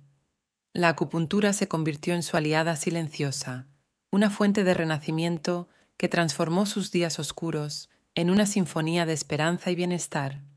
La 0.73 0.89
acupuntura 0.89 1.53
se 1.53 1.69
convirtió 1.69 2.15
en 2.15 2.25
su 2.25 2.37
aliada 2.37 2.75
silenciosa, 2.75 3.69
una 4.11 4.31
fuente 4.31 4.65
de 4.65 4.75
renacimiento 4.75 5.69
que 5.97 6.09
transformó 6.09 6.67
sus 6.67 6.91
días 6.91 7.19
oscuros 7.19 7.89
en 8.15 8.31
una 8.31 8.47
sinfonía 8.47 9.07
de 9.07 9.13
esperanza 9.13 9.71
y 9.71 9.77
bienestar. 9.77 10.48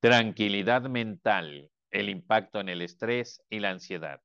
Tranquilidad 0.00 0.82
mental, 0.82 1.72
el 1.90 2.08
impacto 2.08 2.60
en 2.60 2.68
el 2.68 2.82
estrés 2.82 3.42
y 3.50 3.58
la 3.58 3.70
ansiedad. 3.70 4.20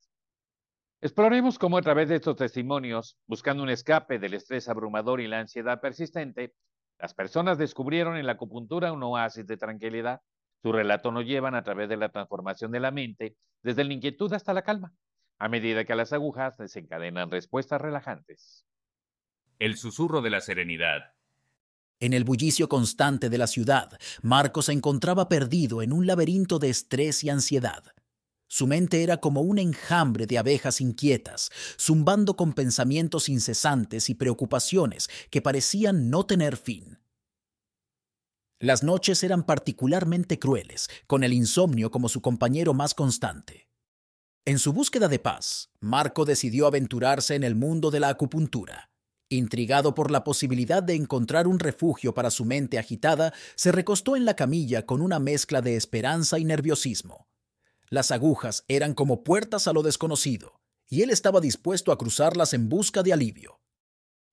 Exploremos 1.01 1.57
cómo 1.57 1.79
a 1.79 1.81
través 1.81 2.09
de 2.09 2.17
estos 2.17 2.35
testimonios, 2.35 3.17
buscando 3.25 3.63
un 3.63 3.71
escape 3.71 4.19
del 4.19 4.35
estrés 4.35 4.69
abrumador 4.69 5.19
y 5.19 5.27
la 5.27 5.39
ansiedad 5.39 5.81
persistente, 5.81 6.53
las 6.99 7.15
personas 7.15 7.57
descubrieron 7.57 8.17
en 8.17 8.27
la 8.27 8.33
acupuntura 8.33 8.91
un 8.91 9.01
oasis 9.01 9.47
de 9.47 9.57
tranquilidad. 9.57 10.21
Su 10.61 10.71
relato 10.71 11.11
nos 11.11 11.25
llevan 11.25 11.55
a 11.55 11.63
través 11.63 11.89
de 11.89 11.97
la 11.97 12.09
transformación 12.09 12.71
de 12.71 12.79
la 12.79 12.91
mente, 12.91 13.35
desde 13.63 13.83
la 13.83 13.93
inquietud 13.93 14.31
hasta 14.31 14.53
la 14.53 14.61
calma, 14.61 14.93
a 15.39 15.49
medida 15.49 15.85
que 15.85 15.95
las 15.95 16.13
agujas 16.13 16.55
desencadenan 16.55 17.31
respuestas 17.31 17.81
relajantes. 17.81 18.63
El 19.57 19.75
susurro 19.75 20.21
de 20.21 20.29
la 20.29 20.39
serenidad. 20.39 21.15
En 22.03 22.11
el 22.11 22.25
bullicio 22.25 22.67
constante 22.67 23.29
de 23.29 23.37
la 23.37 23.47
ciudad, 23.47 23.97
Marco 24.21 24.61
se 24.61 24.73
encontraba 24.73 25.29
perdido 25.29 25.81
en 25.81 25.93
un 25.93 26.05
laberinto 26.05 26.59
de 26.59 26.69
estrés 26.69 27.23
y 27.23 27.29
ansiedad. 27.29 27.81
Su 28.49 28.67
mente 28.67 29.03
era 29.03 29.21
como 29.21 29.39
un 29.39 29.57
enjambre 29.57 30.27
de 30.27 30.37
abejas 30.37 30.81
inquietas, 30.81 31.49
zumbando 31.79 32.35
con 32.35 32.51
pensamientos 32.51 33.29
incesantes 33.29 34.09
y 34.09 34.15
preocupaciones 34.15 35.09
que 35.29 35.41
parecían 35.41 36.09
no 36.09 36.25
tener 36.25 36.57
fin. 36.57 36.99
Las 38.59 38.83
noches 38.83 39.23
eran 39.23 39.45
particularmente 39.45 40.39
crueles, 40.39 40.89
con 41.07 41.23
el 41.23 41.31
insomnio 41.31 41.89
como 41.89 42.09
su 42.09 42.21
compañero 42.21 42.73
más 42.73 42.93
constante. 42.93 43.69
En 44.43 44.59
su 44.59 44.73
búsqueda 44.73 45.07
de 45.07 45.19
paz, 45.19 45.69
Marco 45.79 46.25
decidió 46.25 46.67
aventurarse 46.67 47.35
en 47.35 47.45
el 47.45 47.55
mundo 47.55 47.91
de 47.91 48.01
la 48.01 48.09
acupuntura. 48.09 48.92
Intrigado 49.33 49.95
por 49.95 50.11
la 50.11 50.23
posibilidad 50.23 50.83
de 50.83 50.93
encontrar 50.93 51.47
un 51.47 51.57
refugio 51.57 52.13
para 52.13 52.29
su 52.29 52.45
mente 52.45 52.77
agitada, 52.77 53.33
se 53.55 53.71
recostó 53.71 54.15
en 54.15 54.25
la 54.25 54.35
camilla 54.35 54.85
con 54.85 55.01
una 55.01 55.17
mezcla 55.17 55.63
de 55.63 55.75
esperanza 55.75 56.37
y 56.37 56.45
nerviosismo. 56.45 57.27
Las 57.89 58.11
agujas 58.11 58.63
eran 58.67 58.93
como 58.93 59.23
puertas 59.23 59.67
a 59.67 59.73
lo 59.73 59.81
desconocido, 59.81 60.61
y 60.87 61.01
él 61.01 61.09
estaba 61.09 61.41
dispuesto 61.41 61.91
a 61.91 61.97
cruzarlas 61.97 62.53
en 62.53 62.69
busca 62.69 63.01
de 63.01 63.11
alivio. 63.11 63.59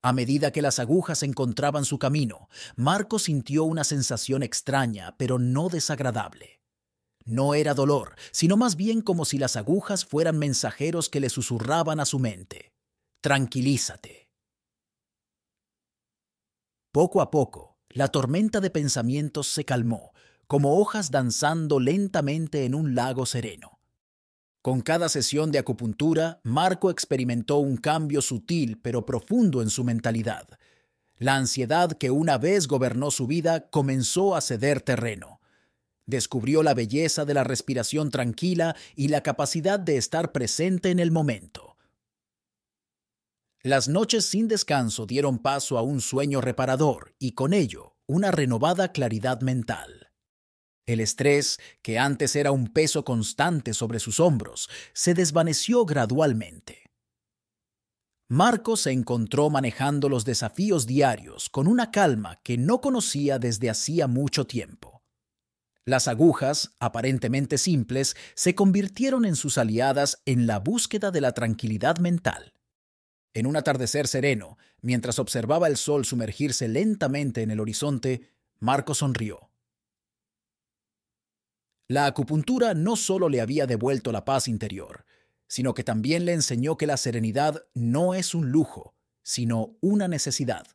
A 0.03 0.13
medida 0.13 0.51
que 0.51 0.61
las 0.61 0.79
agujas 0.79 1.23
encontraban 1.23 1.87
su 1.87 1.99
camino, 1.99 2.51
Marco 2.77 3.19
sintió 3.19 3.65
una 3.65 3.85
sensación 3.85 4.43
extraña, 4.43 5.17
pero 5.17 5.39
no 5.39 5.71
desagradable. 5.71 6.61
No 7.25 7.55
era 7.55 7.73
dolor, 7.73 8.17
sino 8.33 8.59
más 8.59 8.77
bien 8.77 9.01
como 9.01 9.25
si 9.25 9.39
las 9.39 9.57
agujas 9.57 10.05
fueran 10.05 10.39
mensajeros 10.39 11.09
que 11.09 11.21
le 11.21 11.31
susurraban 11.31 12.01
a 12.01 12.05
su 12.05 12.19
mente. 12.19 12.75
Tranquilízate. 13.23 14.30
Poco 16.93 17.21
a 17.21 17.31
poco, 17.31 17.79
la 17.89 18.09
tormenta 18.09 18.61
de 18.61 18.69
pensamientos 18.69 19.47
se 19.47 19.65
calmó, 19.65 20.13
como 20.49 20.81
hojas 20.81 21.13
danzando 21.13 21.79
lentamente 21.79 22.65
en 22.65 22.75
un 22.75 22.97
lago 22.97 23.27
sereno. 23.27 23.79
Con 24.61 24.81
cada 24.81 25.09
sesión 25.09 25.53
de 25.53 25.61
acupuntura, 25.61 26.41
Marco 26.43 26.91
experimentó 26.91 27.59
un 27.59 27.77
cambio 27.77 28.21
sutil 28.21 28.81
pero 28.83 29.07
profundo 29.07 29.63
en 29.63 29.71
su 29.71 29.85
mentalidad. 29.85 30.49
La 31.17 31.37
ansiedad 31.37 31.93
que 31.93 32.11
una 32.11 32.39
vez 32.39 32.67
gobernó 32.67 33.13
su 33.13 33.29
vida 33.29 33.71
comenzó 33.71 34.35
a 34.35 34.41
ceder 34.41 34.81
terreno. 34.81 35.41
Descubrió 36.07 36.65
la 36.65 36.75
belleza 36.75 37.25
de 37.25 37.35
la 37.35 37.45
respiración 37.45 38.11
tranquila 38.11 38.75
y 38.97 39.09
la 39.09 39.23
capacidad 39.23 39.79
de 39.79 39.97
estar 39.97 40.33
presente 40.33 40.91
en 40.91 40.99
el 40.99 41.13
momento. 41.13 41.70
Las 43.63 43.89
noches 43.89 44.25
sin 44.25 44.49
descanso 44.49 45.05
dieron 45.05 45.39
paso 45.39 45.77
a 45.77 45.83
un 45.83 46.01
sueño 46.01 46.41
reparador 46.41 47.15
y 47.19 47.33
con 47.33 47.53
ello 47.53 47.99
una 48.07 48.31
renovada 48.31 48.91
claridad 48.91 49.43
mental. 49.43 50.13
El 50.87 51.01
estrés, 51.01 51.59
que 51.83 51.99
antes 51.99 52.37
era 52.37 52.53
un 52.53 52.69
peso 52.69 53.05
constante 53.05 53.75
sobre 53.75 54.01
sus 54.01 54.19
hombros, 54.19 54.71
se 54.95 55.13
desvaneció 55.13 55.85
gradualmente. 55.85 56.91
Marco 58.31 58.79
se 58.79 58.93
encontró 58.93 59.51
manejando 59.51 60.09
los 60.09 60.25
desafíos 60.25 60.87
diarios 60.87 61.51
con 61.51 61.67
una 61.67 61.91
calma 61.91 62.41
que 62.43 62.57
no 62.57 62.81
conocía 62.81 63.39
desde 63.39 63.69
hacía 63.69 64.07
mucho 64.07 64.47
tiempo. 64.47 65.03
Las 65.85 66.09
agujas, 66.09 66.71
aparentemente 66.81 67.59
simples, 67.59 68.17
se 68.35 68.55
convirtieron 68.55 69.27
en 69.27 69.37
sus 69.37 69.59
aliadas 69.59 70.23
en 70.25 70.47
la 70.47 70.61
búsqueda 70.61 71.11
de 71.11 71.21
la 71.21 71.33
tranquilidad 71.33 71.99
mental. 71.99 72.55
En 73.33 73.47
un 73.47 73.57
atardecer 73.57 74.09
sereno, 74.09 74.59
mientras 74.81 75.19
observaba 75.19 75.69
el 75.69 75.77
sol 75.77 76.05
sumergirse 76.05 76.69
lentamente 76.69 77.43
en 77.43 77.51
el 77.51 77.61
horizonte, 77.61 78.33
Marco 78.59 78.95
sonrió. 78.95 79.51
La 81.89 82.07
acupuntura 82.07 82.75
no 82.75 82.97
solo 82.97 83.29
le 83.29 83.41
había 83.41 83.67
devuelto 83.67 84.13
la 84.13 84.25
paz 84.25 84.49
interior, 84.49 85.05
sino 85.47 85.75
que 85.75 85.83
también 85.83 86.25
le 86.25 86.33
enseñó 86.33 86.77
que 86.77 86.87
la 86.87 86.97
serenidad 86.97 87.65
no 87.75 88.15
es 88.15 88.35
un 88.35 88.51
lujo, 88.51 88.95
sino 89.23 89.77
una 89.81 90.07
necesidad. 90.07 90.67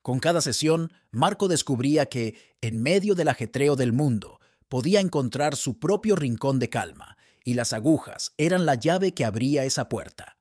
Con 0.00 0.18
cada 0.18 0.40
sesión, 0.40 0.90
Marco 1.10 1.48
descubría 1.48 2.06
que, 2.06 2.36
en 2.60 2.82
medio 2.82 3.14
del 3.14 3.28
ajetreo 3.28 3.76
del 3.76 3.92
mundo, 3.92 4.40
podía 4.68 5.00
encontrar 5.00 5.54
su 5.54 5.78
propio 5.78 6.16
rincón 6.16 6.58
de 6.58 6.70
calma, 6.70 7.16
y 7.44 7.54
las 7.54 7.72
agujas 7.72 8.34
eran 8.36 8.66
la 8.66 8.74
llave 8.74 9.14
que 9.14 9.24
abría 9.24 9.64
esa 9.64 9.88
puerta. 9.88 10.38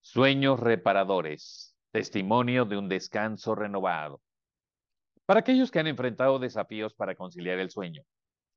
Sueños 0.00 0.60
reparadores, 0.60 1.76
testimonio 1.90 2.64
de 2.64 2.76
un 2.76 2.88
descanso 2.88 3.54
renovado. 3.54 4.20
Para 5.26 5.40
aquellos 5.40 5.70
que 5.70 5.78
han 5.78 5.86
enfrentado 5.86 6.38
desafíos 6.38 6.94
para 6.94 7.14
conciliar 7.14 7.58
el 7.58 7.70
sueño, 7.70 8.02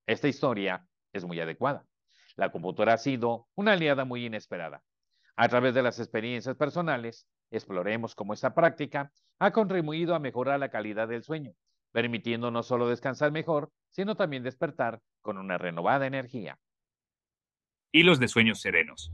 esta 0.07 0.27
historia 0.27 0.85
es 1.13 1.23
muy 1.23 1.39
adecuada. 1.39 1.85
La 2.35 2.51
computadora 2.51 2.93
ha 2.93 2.97
sido 2.97 3.47
una 3.55 3.73
aliada 3.73 4.05
muy 4.05 4.25
inesperada. 4.25 4.83
A 5.37 5.47
través 5.49 5.73
de 5.73 5.83
las 5.83 5.99
experiencias 5.99 6.55
personales, 6.55 7.27
exploremos 7.51 8.15
cómo 8.15 8.33
esta 8.33 8.53
práctica 8.53 9.11
ha 9.39 9.51
contribuido 9.51 10.15
a 10.15 10.19
mejorar 10.19 10.59
la 10.59 10.69
calidad 10.69 11.07
del 11.07 11.23
sueño, 11.23 11.53
permitiendo 11.95 12.51
no 12.51 12.61
solo 12.61 12.89
descansar 12.89 13.31
mejor, 13.31 13.71
sino 13.89 14.15
también 14.15 14.43
despertar 14.43 15.01
con 15.21 15.37
una 15.37 15.57
renovada 15.57 16.05
energía. 16.05 16.59
Hilos 17.93 18.19
de 18.19 18.27
sueños 18.27 18.59
serenos. 18.59 19.13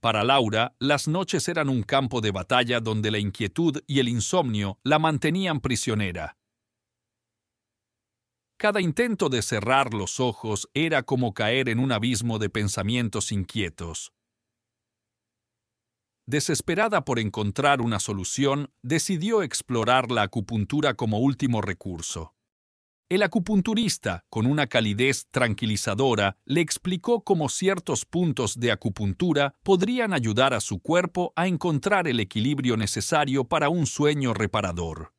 Para 0.00 0.22
Laura, 0.22 0.76
las 0.78 1.08
noches 1.08 1.48
eran 1.48 1.68
un 1.68 1.82
campo 1.82 2.20
de 2.20 2.30
batalla 2.30 2.78
donde 2.78 3.10
la 3.10 3.18
inquietud 3.18 3.82
y 3.88 3.98
el 3.98 4.08
insomnio 4.08 4.78
la 4.84 5.00
mantenían 5.00 5.58
prisionera. 5.58 6.36
Cada 8.56 8.80
intento 8.80 9.28
de 9.28 9.42
cerrar 9.42 9.94
los 9.94 10.20
ojos 10.20 10.70
era 10.74 11.02
como 11.02 11.34
caer 11.34 11.68
en 11.68 11.80
un 11.80 11.90
abismo 11.90 12.38
de 12.38 12.50
pensamientos 12.50 13.32
inquietos. 13.32 14.12
Desesperada 16.26 17.04
por 17.04 17.18
encontrar 17.18 17.82
una 17.82 18.00
solución, 18.00 18.70
decidió 18.82 19.42
explorar 19.42 20.10
la 20.10 20.22
acupuntura 20.22 20.94
como 20.94 21.18
último 21.18 21.60
recurso. 21.60 22.34
El 23.10 23.22
acupunturista, 23.22 24.24
con 24.30 24.46
una 24.46 24.66
calidez 24.66 25.26
tranquilizadora, 25.30 26.38
le 26.46 26.62
explicó 26.62 27.22
cómo 27.22 27.50
ciertos 27.50 28.06
puntos 28.06 28.58
de 28.58 28.72
acupuntura 28.72 29.54
podrían 29.62 30.14
ayudar 30.14 30.54
a 30.54 30.60
su 30.60 30.80
cuerpo 30.80 31.34
a 31.36 31.46
encontrar 31.46 32.08
el 32.08 32.18
equilibrio 32.18 32.78
necesario 32.78 33.44
para 33.44 33.68
un 33.68 33.86
sueño 33.86 34.32
reparador. 34.32 35.12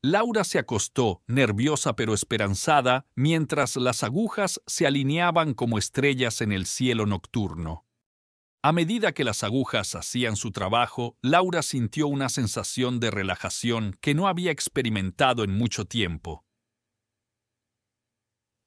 Laura 0.00 0.44
se 0.44 0.58
acostó, 0.58 1.22
nerviosa 1.26 1.94
pero 1.94 2.14
esperanzada, 2.14 3.06
mientras 3.14 3.76
las 3.76 4.02
agujas 4.02 4.62
se 4.66 4.86
alineaban 4.86 5.52
como 5.52 5.78
estrellas 5.78 6.40
en 6.40 6.52
el 6.52 6.64
cielo 6.64 7.04
nocturno. 7.04 7.83
A 8.66 8.72
medida 8.72 9.12
que 9.12 9.24
las 9.24 9.44
agujas 9.44 9.94
hacían 9.94 10.36
su 10.36 10.50
trabajo, 10.50 11.18
Laura 11.20 11.60
sintió 11.60 12.06
una 12.06 12.30
sensación 12.30 12.98
de 12.98 13.10
relajación 13.10 13.94
que 14.00 14.14
no 14.14 14.26
había 14.26 14.50
experimentado 14.52 15.44
en 15.44 15.54
mucho 15.54 15.84
tiempo. 15.84 16.46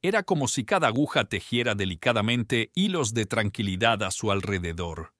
Era 0.03 0.21
como 0.21 0.47
si 0.47 0.65
cada 0.65 0.89
aguja 0.89 1.27
tejiera 1.27 1.73
delicadamente 1.73 2.69
hilos 2.75 3.15
de 3.15 3.25
tranquilidad 3.25 4.03
a 4.03 4.11
su 4.11 4.31
alrededor. 4.31 5.15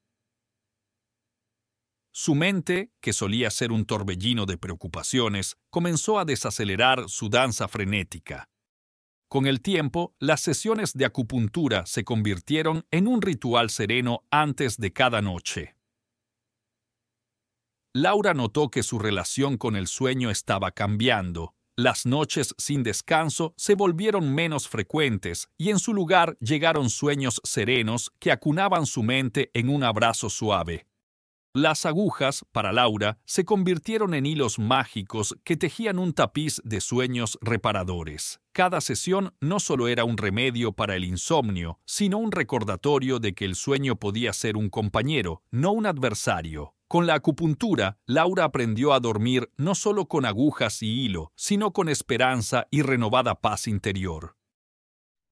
Su 2.12 2.36
mente, 2.36 2.92
que 3.02 3.14
solía 3.14 3.50
ser 3.50 3.72
un 3.72 3.84
torbellino 3.84 4.46
de 4.46 4.60
preocupaciones, 4.60 5.58
comenzó 5.72 6.20
a 6.20 6.26
desacelerar 6.26 7.10
su 7.10 7.30
danza 7.30 7.68
frenética. 7.68 8.48
Con 9.30 9.46
el 9.46 9.62
tiempo, 9.62 10.16
las 10.20 10.40
sesiones 10.40 10.94
de 10.94 11.04
acupuntura 11.04 11.86
se 11.86 12.06
convirtieron 12.06 12.86
en 12.92 13.08
un 13.08 13.22
ritual 13.22 13.70
sereno 13.70 14.24
antes 14.32 14.78
de 14.78 14.94
cada 14.94 15.22
noche. 15.22 15.76
Laura 17.94 18.34
notó 18.34 18.70
que 18.70 18.84
su 18.84 19.00
relación 19.00 19.58
con 19.58 19.76
el 19.76 19.88
sueño 19.88 20.30
estaba 20.30 20.72
cambiando. 20.72 21.56
Las 21.76 22.06
noches 22.06 22.56
sin 22.58 22.84
descanso 22.84 23.54
se 23.58 23.76
volvieron 23.76 24.34
menos 24.34 24.70
frecuentes 24.70 25.50
y 25.58 25.72
en 25.72 25.80
su 25.80 25.94
lugar 25.94 26.38
llegaron 26.40 26.90
sueños 26.90 27.42
serenos 27.44 28.12
que 28.20 28.32
acunaban 28.32 28.86
su 28.86 29.04
mente 29.04 29.52
en 29.54 29.68
un 29.68 29.84
abrazo 29.84 30.30
suave. 30.30 30.88
Las 31.58 31.88
agujas, 31.88 32.46
para 32.52 32.72
Laura, 32.72 33.18
se 33.26 33.44
convirtieron 33.44 34.14
en 34.14 34.28
hilos 34.28 34.60
mágicos 34.60 35.36
que 35.44 35.58
tejían 35.58 35.98
un 35.98 36.14
tapiz 36.14 36.62
de 36.64 36.82
sueños 36.82 37.40
reparadores. 37.42 38.40
Cada 38.52 38.80
sesión 38.80 39.34
no 39.42 39.60
solo 39.60 39.88
era 39.88 40.04
un 40.04 40.18
remedio 40.18 40.74
para 40.74 40.96
el 40.96 41.04
insomnio, 41.04 41.80
sino 41.84 42.20
un 42.20 42.32
recordatorio 42.32 43.18
de 43.18 43.34
que 43.34 43.46
el 43.46 43.56
sueño 43.56 43.96
podía 43.96 44.34
ser 44.34 44.56
un 44.56 44.70
compañero, 44.70 45.42
no 45.50 45.72
un 45.72 45.88
adversario. 45.88 46.76
Con 46.88 47.08
la 47.08 47.16
acupuntura, 47.16 47.98
Laura 48.06 48.44
aprendió 48.44 48.94
a 48.94 49.00
dormir 49.00 49.50
no 49.58 49.74
solo 49.74 50.06
con 50.06 50.26
agujas 50.26 50.84
y 50.84 51.06
hilo, 51.06 51.32
sino 51.36 51.74
con 51.74 51.90
esperanza 51.90 52.68
y 52.70 52.84
renovada 52.84 53.34
paz 53.34 53.68
interior. 53.68 54.36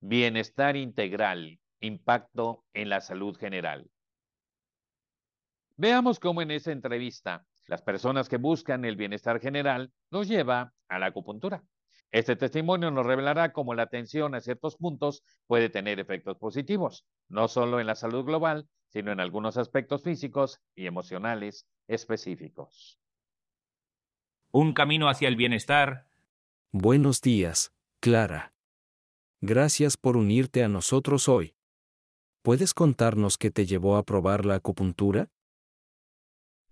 Bienestar 0.01 0.75
integral, 0.75 1.59
impacto 1.81 2.65
en 2.73 2.89
la 2.89 3.01
salud 3.01 3.37
general. 3.37 3.91
Veamos 5.77 6.19
cómo 6.19 6.41
en 6.41 6.51
esa 6.51 6.71
entrevista 6.71 7.45
las 7.67 7.81
personas 7.81 8.29
que 8.29 8.37
buscan 8.37 8.85
el 8.85 8.95
bienestar 8.95 9.41
general 9.41 9.91
nos 10.09 10.27
lleva 10.27 10.73
a 10.87 10.99
la 10.99 11.07
acupuntura. 11.07 11.63
Este 12.11 12.37
testimonio 12.37 12.91
nos 12.91 13.05
revelará 13.05 13.51
cómo 13.51 13.73
la 13.73 13.83
atención 13.83 14.35
a 14.35 14.39
ciertos 14.39 14.77
puntos 14.77 15.23
puede 15.47 15.69
tener 15.69 15.99
efectos 15.99 16.37
positivos, 16.37 17.05
no 17.27 17.49
solo 17.49 17.81
en 17.81 17.87
la 17.87 17.95
salud 17.95 18.23
global, 18.23 18.69
sino 18.87 19.11
en 19.11 19.19
algunos 19.19 19.57
aspectos 19.57 20.03
físicos 20.03 20.61
y 20.75 20.85
emocionales 20.85 21.67
específicos. 21.87 22.97
Un 24.51 24.71
camino 24.73 25.09
hacia 25.09 25.27
el 25.27 25.35
bienestar. 25.35 26.07
Buenos 26.71 27.19
días, 27.19 27.73
Clara. 27.99 28.53
Gracias 29.41 29.97
por 29.97 30.15
unirte 30.15 30.63
a 30.63 30.69
nosotros 30.69 31.27
hoy. 31.27 31.55
¿Puedes 32.41 32.73
contarnos 32.73 33.37
qué 33.37 33.51
te 33.51 33.65
llevó 33.65 33.97
a 33.97 34.03
probar 34.03 34.45
la 34.45 34.55
acupuntura? 34.55 35.29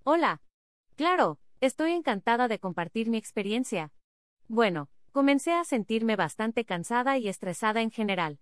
Hola. 0.06 0.42
Claro, 0.98 1.40
estoy 1.62 1.94
encantada 1.94 2.50
de 2.50 2.60
compartir 2.60 3.10
mi 3.10 3.16
experiencia. 3.16 3.94
Bueno, 4.50 4.90
comencé 5.14 5.54
a 5.54 5.64
sentirme 5.64 6.18
bastante 6.18 6.66
cansada 6.66 7.18
y 7.18 7.30
estresada 7.30 7.82
en 7.82 7.90
general. 7.90 8.42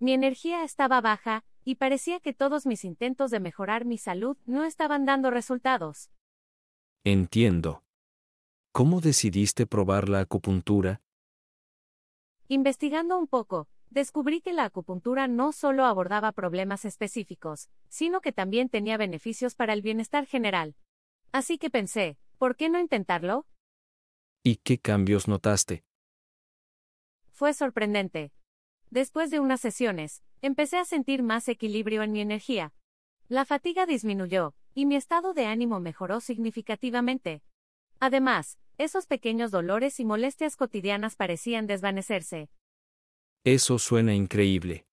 Mi 0.00 0.14
energía 0.14 0.64
estaba 0.64 1.00
baja, 1.00 1.44
y 1.64 1.76
parecía 1.76 2.18
que 2.18 2.32
todos 2.32 2.66
mis 2.66 2.84
intentos 2.84 3.30
de 3.30 3.38
mejorar 3.38 3.84
mi 3.84 3.98
salud 3.98 4.36
no 4.46 4.64
estaban 4.64 5.04
dando 5.04 5.30
resultados. 5.30 6.10
Entiendo. 7.04 7.84
¿Cómo 8.72 9.00
decidiste 9.00 9.64
probar 9.64 10.08
la 10.08 10.18
acupuntura? 10.18 11.02
Investigando 12.48 13.16
un 13.16 13.28
poco, 13.28 13.68
descubrí 13.90 14.40
que 14.40 14.52
la 14.52 14.64
acupuntura 14.64 15.28
no 15.28 15.52
solo 15.52 15.84
abordaba 15.84 16.32
problemas 16.32 16.84
específicos, 16.84 17.70
sino 17.88 18.20
que 18.20 18.32
también 18.32 18.68
tenía 18.68 18.96
beneficios 18.96 19.54
para 19.54 19.72
el 19.72 19.82
bienestar 19.82 20.26
general. 20.26 20.74
Así 21.36 21.58
que 21.58 21.68
pensé, 21.68 22.16
¿por 22.38 22.56
qué 22.56 22.70
no 22.70 22.80
intentarlo? 22.80 23.44
¿Y 24.42 24.56
qué 24.56 24.78
cambios 24.78 25.28
notaste? 25.28 25.84
Fue 27.30 27.52
sorprendente. 27.52 28.32
Después 28.88 29.30
de 29.30 29.38
unas 29.38 29.60
sesiones, 29.60 30.22
empecé 30.40 30.78
a 30.78 30.86
sentir 30.86 31.22
más 31.22 31.46
equilibrio 31.48 32.02
en 32.02 32.12
mi 32.12 32.22
energía. 32.22 32.72
La 33.28 33.44
fatiga 33.44 33.84
disminuyó, 33.84 34.54
y 34.72 34.86
mi 34.86 34.96
estado 34.96 35.34
de 35.34 35.44
ánimo 35.44 35.78
mejoró 35.78 36.20
significativamente. 36.20 37.42
Además, 38.00 38.58
esos 38.78 39.04
pequeños 39.04 39.50
dolores 39.50 40.00
y 40.00 40.06
molestias 40.06 40.56
cotidianas 40.56 41.16
parecían 41.16 41.66
desvanecerse. 41.66 42.48
Eso 43.44 43.78
suena 43.78 44.14
increíble. 44.14 44.86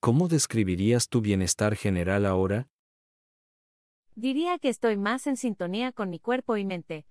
¿Cómo 0.00 0.28
describirías 0.28 1.10
tu 1.10 1.20
bienestar 1.20 1.76
general 1.76 2.24
ahora? 2.24 2.70
Diría 4.20 4.58
que 4.58 4.68
estoy 4.68 4.98
más 4.98 5.26
en 5.26 5.38
sintonía 5.38 5.92
con 5.92 6.10
mi 6.10 6.18
cuerpo 6.18 6.58
y 6.58 6.64
mente. 6.66 7.06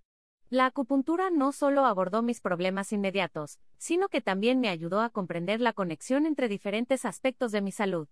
La 0.52 0.68
acupuntura 0.68 1.32
no 1.32 1.52
solo 1.54 1.86
abordó 1.86 2.22
mis 2.22 2.40
problemas 2.40 2.94
inmediatos, 2.94 3.58
sino 3.80 4.10
que 4.10 4.22
también 4.22 4.60
me 4.60 4.70
ayudó 4.70 5.02
a 5.02 5.10
comprender 5.10 5.60
la 5.60 5.74
conexión 5.74 6.28
entre 6.28 6.48
diferentes 6.48 7.06
aspectos 7.06 7.52
de 7.52 7.62
mi 7.62 7.72
salud. 7.72 8.08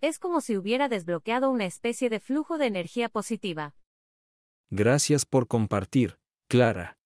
Es 0.00 0.18
como 0.18 0.40
si 0.40 0.56
hubiera 0.56 0.88
desbloqueado 0.88 1.50
una 1.50 1.66
especie 1.66 2.08
de 2.08 2.18
flujo 2.18 2.56
de 2.56 2.64
energía 2.64 3.10
positiva. 3.10 3.74
Gracias 4.70 5.26
por 5.26 5.46
compartir, 5.46 6.18
Clara. 6.48 6.96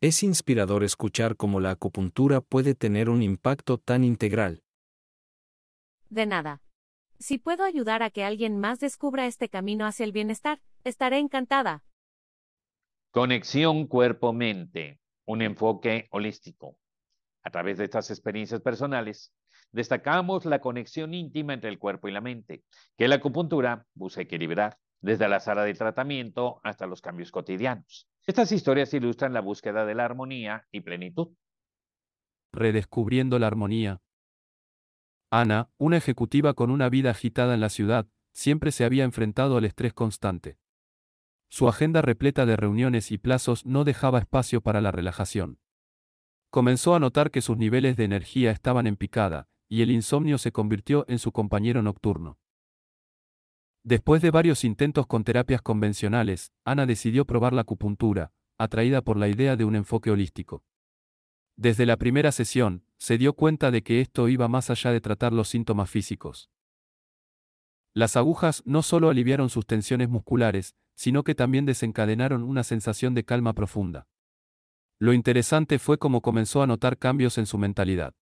Es 0.00 0.22
inspirador 0.22 0.84
escuchar 0.84 1.36
cómo 1.36 1.58
la 1.58 1.72
acupuntura 1.72 2.40
puede 2.40 2.76
tener 2.76 3.10
un 3.10 3.22
impacto 3.22 3.78
tan 3.78 4.04
integral. 4.04 4.62
De 6.10 6.26
nada. 6.26 6.63
Si 7.18 7.38
puedo 7.38 7.64
ayudar 7.64 8.02
a 8.02 8.10
que 8.10 8.24
alguien 8.24 8.58
más 8.58 8.80
descubra 8.80 9.26
este 9.26 9.48
camino 9.48 9.86
hacia 9.86 10.04
el 10.04 10.12
bienestar, 10.12 10.60
estaré 10.84 11.18
encantada. 11.18 11.84
Conexión 13.10 13.86
cuerpo-mente, 13.86 15.00
un 15.24 15.42
enfoque 15.42 16.08
holístico. 16.10 16.76
A 17.42 17.50
través 17.50 17.78
de 17.78 17.84
estas 17.84 18.10
experiencias 18.10 18.60
personales, 18.60 19.32
destacamos 19.70 20.44
la 20.44 20.60
conexión 20.60 21.14
íntima 21.14 21.54
entre 21.54 21.70
el 21.70 21.78
cuerpo 21.78 22.08
y 22.08 22.12
la 22.12 22.20
mente, 22.20 22.64
que 22.96 23.08
la 23.08 23.16
acupuntura 23.16 23.86
busca 23.94 24.22
equilibrar, 24.22 24.78
desde 25.00 25.28
la 25.28 25.38
sala 25.38 25.64
de 25.64 25.74
tratamiento 25.74 26.60
hasta 26.64 26.86
los 26.86 27.02
cambios 27.02 27.30
cotidianos. 27.30 28.08
Estas 28.26 28.50
historias 28.52 28.94
ilustran 28.94 29.34
la 29.34 29.42
búsqueda 29.42 29.84
de 29.84 29.94
la 29.94 30.06
armonía 30.06 30.66
y 30.72 30.80
plenitud. 30.80 31.28
Redescubriendo 32.52 33.38
la 33.38 33.48
armonía. 33.48 34.00
Ana, 35.36 35.68
una 35.78 35.96
ejecutiva 35.96 36.54
con 36.54 36.70
una 36.70 36.88
vida 36.88 37.10
agitada 37.10 37.54
en 37.54 37.60
la 37.60 37.68
ciudad, 37.68 38.06
siempre 38.32 38.70
se 38.70 38.84
había 38.84 39.02
enfrentado 39.02 39.56
al 39.56 39.64
estrés 39.64 39.92
constante. 39.92 40.58
Su 41.48 41.68
agenda 41.68 42.02
repleta 42.02 42.46
de 42.46 42.54
reuniones 42.54 43.10
y 43.10 43.18
plazos 43.18 43.66
no 43.66 43.82
dejaba 43.82 44.20
espacio 44.20 44.60
para 44.60 44.80
la 44.80 44.92
relajación. 44.92 45.58
Comenzó 46.50 46.94
a 46.94 47.00
notar 47.00 47.32
que 47.32 47.42
sus 47.42 47.56
niveles 47.56 47.96
de 47.96 48.04
energía 48.04 48.52
estaban 48.52 48.86
en 48.86 48.94
picada, 48.94 49.48
y 49.68 49.82
el 49.82 49.90
insomnio 49.90 50.38
se 50.38 50.52
convirtió 50.52 51.04
en 51.08 51.18
su 51.18 51.32
compañero 51.32 51.82
nocturno. 51.82 52.38
Después 53.82 54.22
de 54.22 54.30
varios 54.30 54.62
intentos 54.62 55.08
con 55.08 55.24
terapias 55.24 55.62
convencionales, 55.62 56.52
Ana 56.64 56.86
decidió 56.86 57.24
probar 57.24 57.54
la 57.54 57.62
acupuntura, 57.62 58.30
atraída 58.56 59.02
por 59.02 59.16
la 59.16 59.26
idea 59.26 59.56
de 59.56 59.64
un 59.64 59.74
enfoque 59.74 60.12
holístico. 60.12 60.62
Desde 61.56 61.86
la 61.86 61.96
primera 61.96 62.30
sesión, 62.30 62.84
se 63.04 63.18
dio 63.18 63.34
cuenta 63.34 63.70
de 63.70 63.82
que 63.82 64.00
esto 64.00 64.30
iba 64.30 64.48
más 64.48 64.70
allá 64.70 64.90
de 64.90 65.02
tratar 65.02 65.34
los 65.34 65.50
síntomas 65.50 65.90
físicos. 65.90 66.48
Las 67.92 68.16
agujas 68.16 68.62
no 68.64 68.80
solo 68.80 69.10
aliviaron 69.10 69.50
sus 69.50 69.66
tensiones 69.66 70.08
musculares, 70.08 70.74
sino 70.94 71.22
que 71.22 71.34
también 71.34 71.66
desencadenaron 71.66 72.42
una 72.42 72.64
sensación 72.64 73.12
de 73.12 73.26
calma 73.26 73.52
profunda. 73.52 74.08
Lo 74.98 75.12
interesante 75.12 75.78
fue 75.78 75.98
cómo 75.98 76.22
comenzó 76.22 76.62
a 76.62 76.66
notar 76.66 76.96
cambios 76.96 77.36
en 77.36 77.44
su 77.44 77.58
mentalidad. 77.58 78.14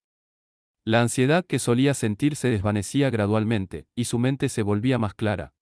La 0.85 1.01
ansiedad 1.01 1.47
que 1.47 1.61
solía 1.61 1.95
sentir 1.95 2.35
se 2.35 2.49
desvanecía 2.51 3.09
gradualmente, 3.09 3.87
y 3.95 4.07
su 4.07 4.19
mente 4.19 4.49
se 4.49 4.63
volvía 4.63 4.99
más 4.99 5.15
clara. 5.15 5.55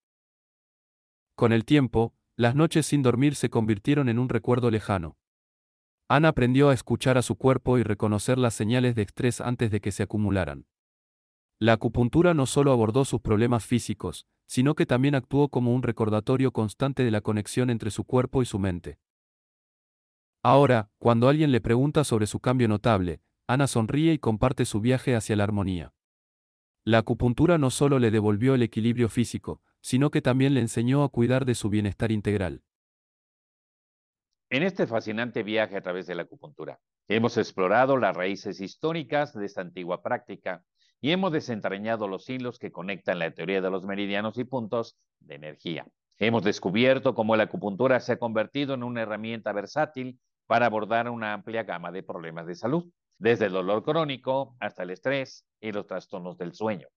Con 1.34 1.52
el 1.52 1.66
tiempo, 1.66 2.14
las 2.36 2.54
noches 2.54 2.86
sin 2.86 3.02
dormir 3.02 3.34
se 3.34 3.50
convirtieron 3.50 4.08
en 4.08 4.18
un 4.18 4.30
recuerdo 4.30 4.70
lejano. 4.70 5.18
Ana 6.12 6.30
aprendió 6.30 6.70
a 6.70 6.74
escuchar 6.74 7.18
a 7.18 7.22
su 7.22 7.36
cuerpo 7.36 7.78
y 7.78 7.84
reconocer 7.84 8.36
las 8.36 8.52
señales 8.54 8.96
de 8.96 9.02
estrés 9.02 9.40
antes 9.40 9.70
de 9.70 9.80
que 9.80 9.92
se 9.92 10.02
acumularan. 10.02 10.66
La 11.60 11.74
acupuntura 11.74 12.34
no 12.34 12.46
solo 12.46 12.72
abordó 12.72 13.04
sus 13.04 13.20
problemas 13.20 13.64
físicos, 13.64 14.26
sino 14.44 14.74
que 14.74 14.86
también 14.86 15.14
actuó 15.14 15.50
como 15.50 15.72
un 15.72 15.84
recordatorio 15.84 16.50
constante 16.50 17.04
de 17.04 17.12
la 17.12 17.20
conexión 17.20 17.70
entre 17.70 17.92
su 17.92 18.02
cuerpo 18.02 18.42
y 18.42 18.44
su 18.44 18.58
mente. 18.58 18.98
Ahora, 20.42 20.90
cuando 20.98 21.28
alguien 21.28 21.52
le 21.52 21.60
pregunta 21.60 22.02
sobre 22.02 22.26
su 22.26 22.40
cambio 22.40 22.66
notable, 22.66 23.22
Ana 23.46 23.68
sonríe 23.68 24.12
y 24.12 24.18
comparte 24.18 24.64
su 24.64 24.80
viaje 24.80 25.14
hacia 25.14 25.36
la 25.36 25.44
armonía. 25.44 25.94
La 26.84 26.98
acupuntura 26.98 27.56
no 27.56 27.70
solo 27.70 28.00
le 28.00 28.10
devolvió 28.10 28.56
el 28.56 28.64
equilibrio 28.64 29.08
físico, 29.10 29.62
sino 29.80 30.10
que 30.10 30.22
también 30.22 30.54
le 30.54 30.60
enseñó 30.60 31.04
a 31.04 31.08
cuidar 31.08 31.44
de 31.44 31.54
su 31.54 31.70
bienestar 31.70 32.10
integral. 32.10 32.64
En 34.52 34.64
este 34.64 34.88
fascinante 34.88 35.44
viaje 35.44 35.76
a 35.76 35.80
través 35.80 36.08
de 36.08 36.16
la 36.16 36.22
acupuntura, 36.22 36.80
hemos 37.06 37.36
explorado 37.36 37.96
las 37.96 38.16
raíces 38.16 38.60
históricas 38.60 39.32
de 39.32 39.46
esta 39.46 39.60
antigua 39.60 40.02
práctica 40.02 40.64
y 41.00 41.12
hemos 41.12 41.30
desentrañado 41.30 42.08
los 42.08 42.28
hilos 42.28 42.58
que 42.58 42.72
conectan 42.72 43.20
la 43.20 43.30
teoría 43.30 43.60
de 43.60 43.70
los 43.70 43.84
meridianos 43.84 44.38
y 44.38 44.44
puntos 44.44 44.98
de 45.20 45.36
energía. 45.36 45.86
Hemos 46.18 46.42
descubierto 46.42 47.14
cómo 47.14 47.36
la 47.36 47.44
acupuntura 47.44 48.00
se 48.00 48.14
ha 48.14 48.18
convertido 48.18 48.74
en 48.74 48.82
una 48.82 49.02
herramienta 49.02 49.52
versátil 49.52 50.18
para 50.48 50.66
abordar 50.66 51.08
una 51.08 51.32
amplia 51.32 51.62
gama 51.62 51.92
de 51.92 52.02
problemas 52.02 52.48
de 52.48 52.56
salud, 52.56 52.90
desde 53.18 53.46
el 53.46 53.52
dolor 53.52 53.84
crónico 53.84 54.56
hasta 54.58 54.82
el 54.82 54.90
estrés 54.90 55.46
y 55.60 55.70
los 55.70 55.86
trastornos 55.86 56.36
del 56.38 56.54
sueño. 56.54 56.88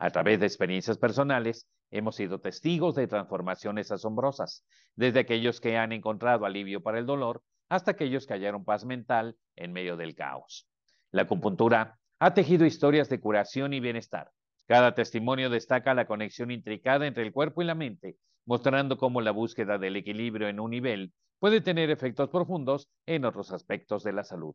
A 0.00 0.10
través 0.10 0.40
de 0.40 0.46
experiencias 0.46 0.98
personales, 0.98 1.68
hemos 1.90 2.16
sido 2.16 2.40
testigos 2.40 2.94
de 2.94 3.06
transformaciones 3.06 3.90
asombrosas, 3.90 4.64
desde 4.94 5.20
aquellos 5.20 5.60
que 5.60 5.76
han 5.76 5.92
encontrado 5.92 6.46
alivio 6.46 6.82
para 6.82 6.98
el 6.98 7.06
dolor 7.06 7.42
hasta 7.68 7.92
aquellos 7.92 8.26
que 8.26 8.34
hallaron 8.34 8.64
paz 8.64 8.84
mental 8.84 9.36
en 9.56 9.72
medio 9.72 9.96
del 9.96 10.14
caos. 10.14 10.68
La 11.10 11.22
acupuntura 11.22 11.98
ha 12.18 12.34
tejido 12.34 12.66
historias 12.66 13.08
de 13.08 13.20
curación 13.20 13.72
y 13.72 13.80
bienestar. 13.80 14.30
Cada 14.66 14.94
testimonio 14.94 15.50
destaca 15.50 15.94
la 15.94 16.06
conexión 16.06 16.50
intricada 16.50 17.06
entre 17.06 17.22
el 17.22 17.32
cuerpo 17.32 17.62
y 17.62 17.64
la 17.64 17.74
mente, 17.74 18.16
mostrando 18.44 18.98
cómo 18.98 19.20
la 19.20 19.30
búsqueda 19.30 19.78
del 19.78 19.96
equilibrio 19.96 20.48
en 20.48 20.60
un 20.60 20.70
nivel 20.70 21.12
puede 21.38 21.60
tener 21.60 21.90
efectos 21.90 22.28
profundos 22.28 22.88
en 23.06 23.24
otros 23.24 23.52
aspectos 23.52 24.02
de 24.02 24.12
la 24.12 24.24
salud. 24.24 24.54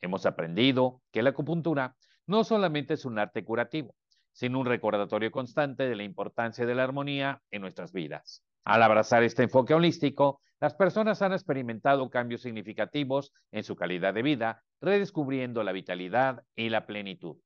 Hemos 0.00 0.26
aprendido 0.26 1.00
que 1.12 1.22
la 1.22 1.30
acupuntura 1.30 1.96
no 2.26 2.44
solamente 2.44 2.94
es 2.94 3.04
un 3.04 3.18
arte 3.18 3.44
curativo, 3.44 3.94
sino 4.34 4.60
un 4.60 4.66
recordatorio 4.66 5.30
constante 5.30 5.88
de 5.88 5.96
la 5.96 6.02
importancia 6.02 6.66
de 6.66 6.74
la 6.74 6.84
armonía 6.84 7.40
en 7.50 7.62
nuestras 7.62 7.92
vidas. 7.92 8.44
Al 8.64 8.82
abrazar 8.82 9.22
este 9.22 9.44
enfoque 9.44 9.74
holístico, 9.74 10.42
las 10.60 10.74
personas 10.74 11.22
han 11.22 11.32
experimentado 11.32 12.10
cambios 12.10 12.42
significativos 12.42 13.32
en 13.52 13.64
su 13.64 13.76
calidad 13.76 14.12
de 14.12 14.22
vida, 14.22 14.62
redescubriendo 14.80 15.62
la 15.62 15.72
vitalidad 15.72 16.42
y 16.56 16.68
la 16.68 16.86
plenitud. 16.86 17.36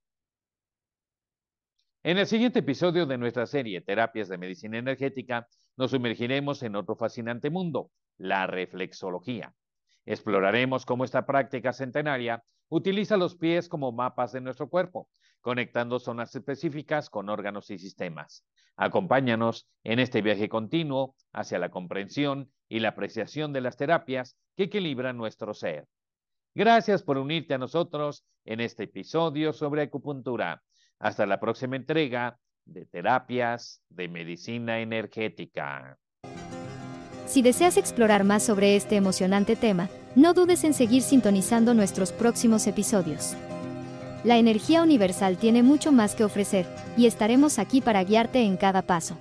En 2.04 2.16
el 2.16 2.26
siguiente 2.26 2.60
episodio 2.60 3.06
de 3.06 3.18
nuestra 3.18 3.46
serie 3.46 3.80
Terapias 3.80 4.28
de 4.28 4.38
Medicina 4.38 4.78
Energética, 4.78 5.46
nos 5.76 5.90
sumergiremos 5.90 6.62
en 6.62 6.74
otro 6.74 6.96
fascinante 6.96 7.50
mundo, 7.50 7.90
la 8.16 8.46
reflexología. 8.46 9.52
Exploraremos 10.06 10.86
cómo 10.86 11.04
esta 11.04 11.26
práctica 11.26 11.72
centenaria 11.72 12.42
utiliza 12.68 13.16
los 13.16 13.36
pies 13.36 13.68
como 13.68 13.92
mapas 13.92 14.32
de 14.32 14.40
nuestro 14.40 14.68
cuerpo, 14.68 15.08
conectando 15.40 15.98
zonas 15.98 16.34
específicas 16.34 17.10
con 17.10 17.28
órganos 17.28 17.70
y 17.70 17.78
sistemas. 17.78 18.44
Acompáñanos 18.76 19.68
en 19.84 19.98
este 19.98 20.22
viaje 20.22 20.48
continuo 20.48 21.14
hacia 21.32 21.58
la 21.58 21.70
comprensión 21.70 22.50
y 22.68 22.80
la 22.80 22.90
apreciación 22.90 23.52
de 23.52 23.60
las 23.60 23.76
terapias 23.76 24.36
que 24.56 24.64
equilibran 24.64 25.16
nuestro 25.16 25.54
ser. 25.54 25.86
Gracias 26.54 27.02
por 27.02 27.18
unirte 27.18 27.54
a 27.54 27.58
nosotros 27.58 28.24
en 28.44 28.60
este 28.60 28.84
episodio 28.84 29.52
sobre 29.52 29.82
acupuntura. 29.82 30.62
Hasta 30.98 31.26
la 31.26 31.38
próxima 31.38 31.76
entrega 31.76 32.38
de 32.64 32.84
Terapias 32.86 33.82
de 33.88 34.08
Medicina 34.08 34.80
Energética. 34.80 35.98
Si 37.28 37.42
deseas 37.42 37.76
explorar 37.76 38.24
más 38.24 38.42
sobre 38.42 38.74
este 38.74 38.96
emocionante 38.96 39.54
tema, 39.54 39.90
no 40.14 40.32
dudes 40.32 40.64
en 40.64 40.72
seguir 40.72 41.02
sintonizando 41.02 41.74
nuestros 41.74 42.10
próximos 42.10 42.66
episodios. 42.66 43.34
La 44.24 44.38
energía 44.38 44.82
universal 44.82 45.36
tiene 45.36 45.62
mucho 45.62 45.92
más 45.92 46.14
que 46.14 46.24
ofrecer, 46.24 46.66
y 46.96 47.06
estaremos 47.06 47.58
aquí 47.58 47.82
para 47.82 48.02
guiarte 48.02 48.40
en 48.40 48.56
cada 48.56 48.80
paso. 48.80 49.16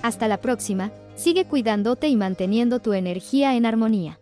Hasta 0.00 0.28
la 0.28 0.38
próxima, 0.38 0.90
sigue 1.14 1.44
cuidándote 1.44 2.08
y 2.08 2.16
manteniendo 2.16 2.80
tu 2.80 2.94
energía 2.94 3.54
en 3.54 3.66
armonía. 3.66 4.18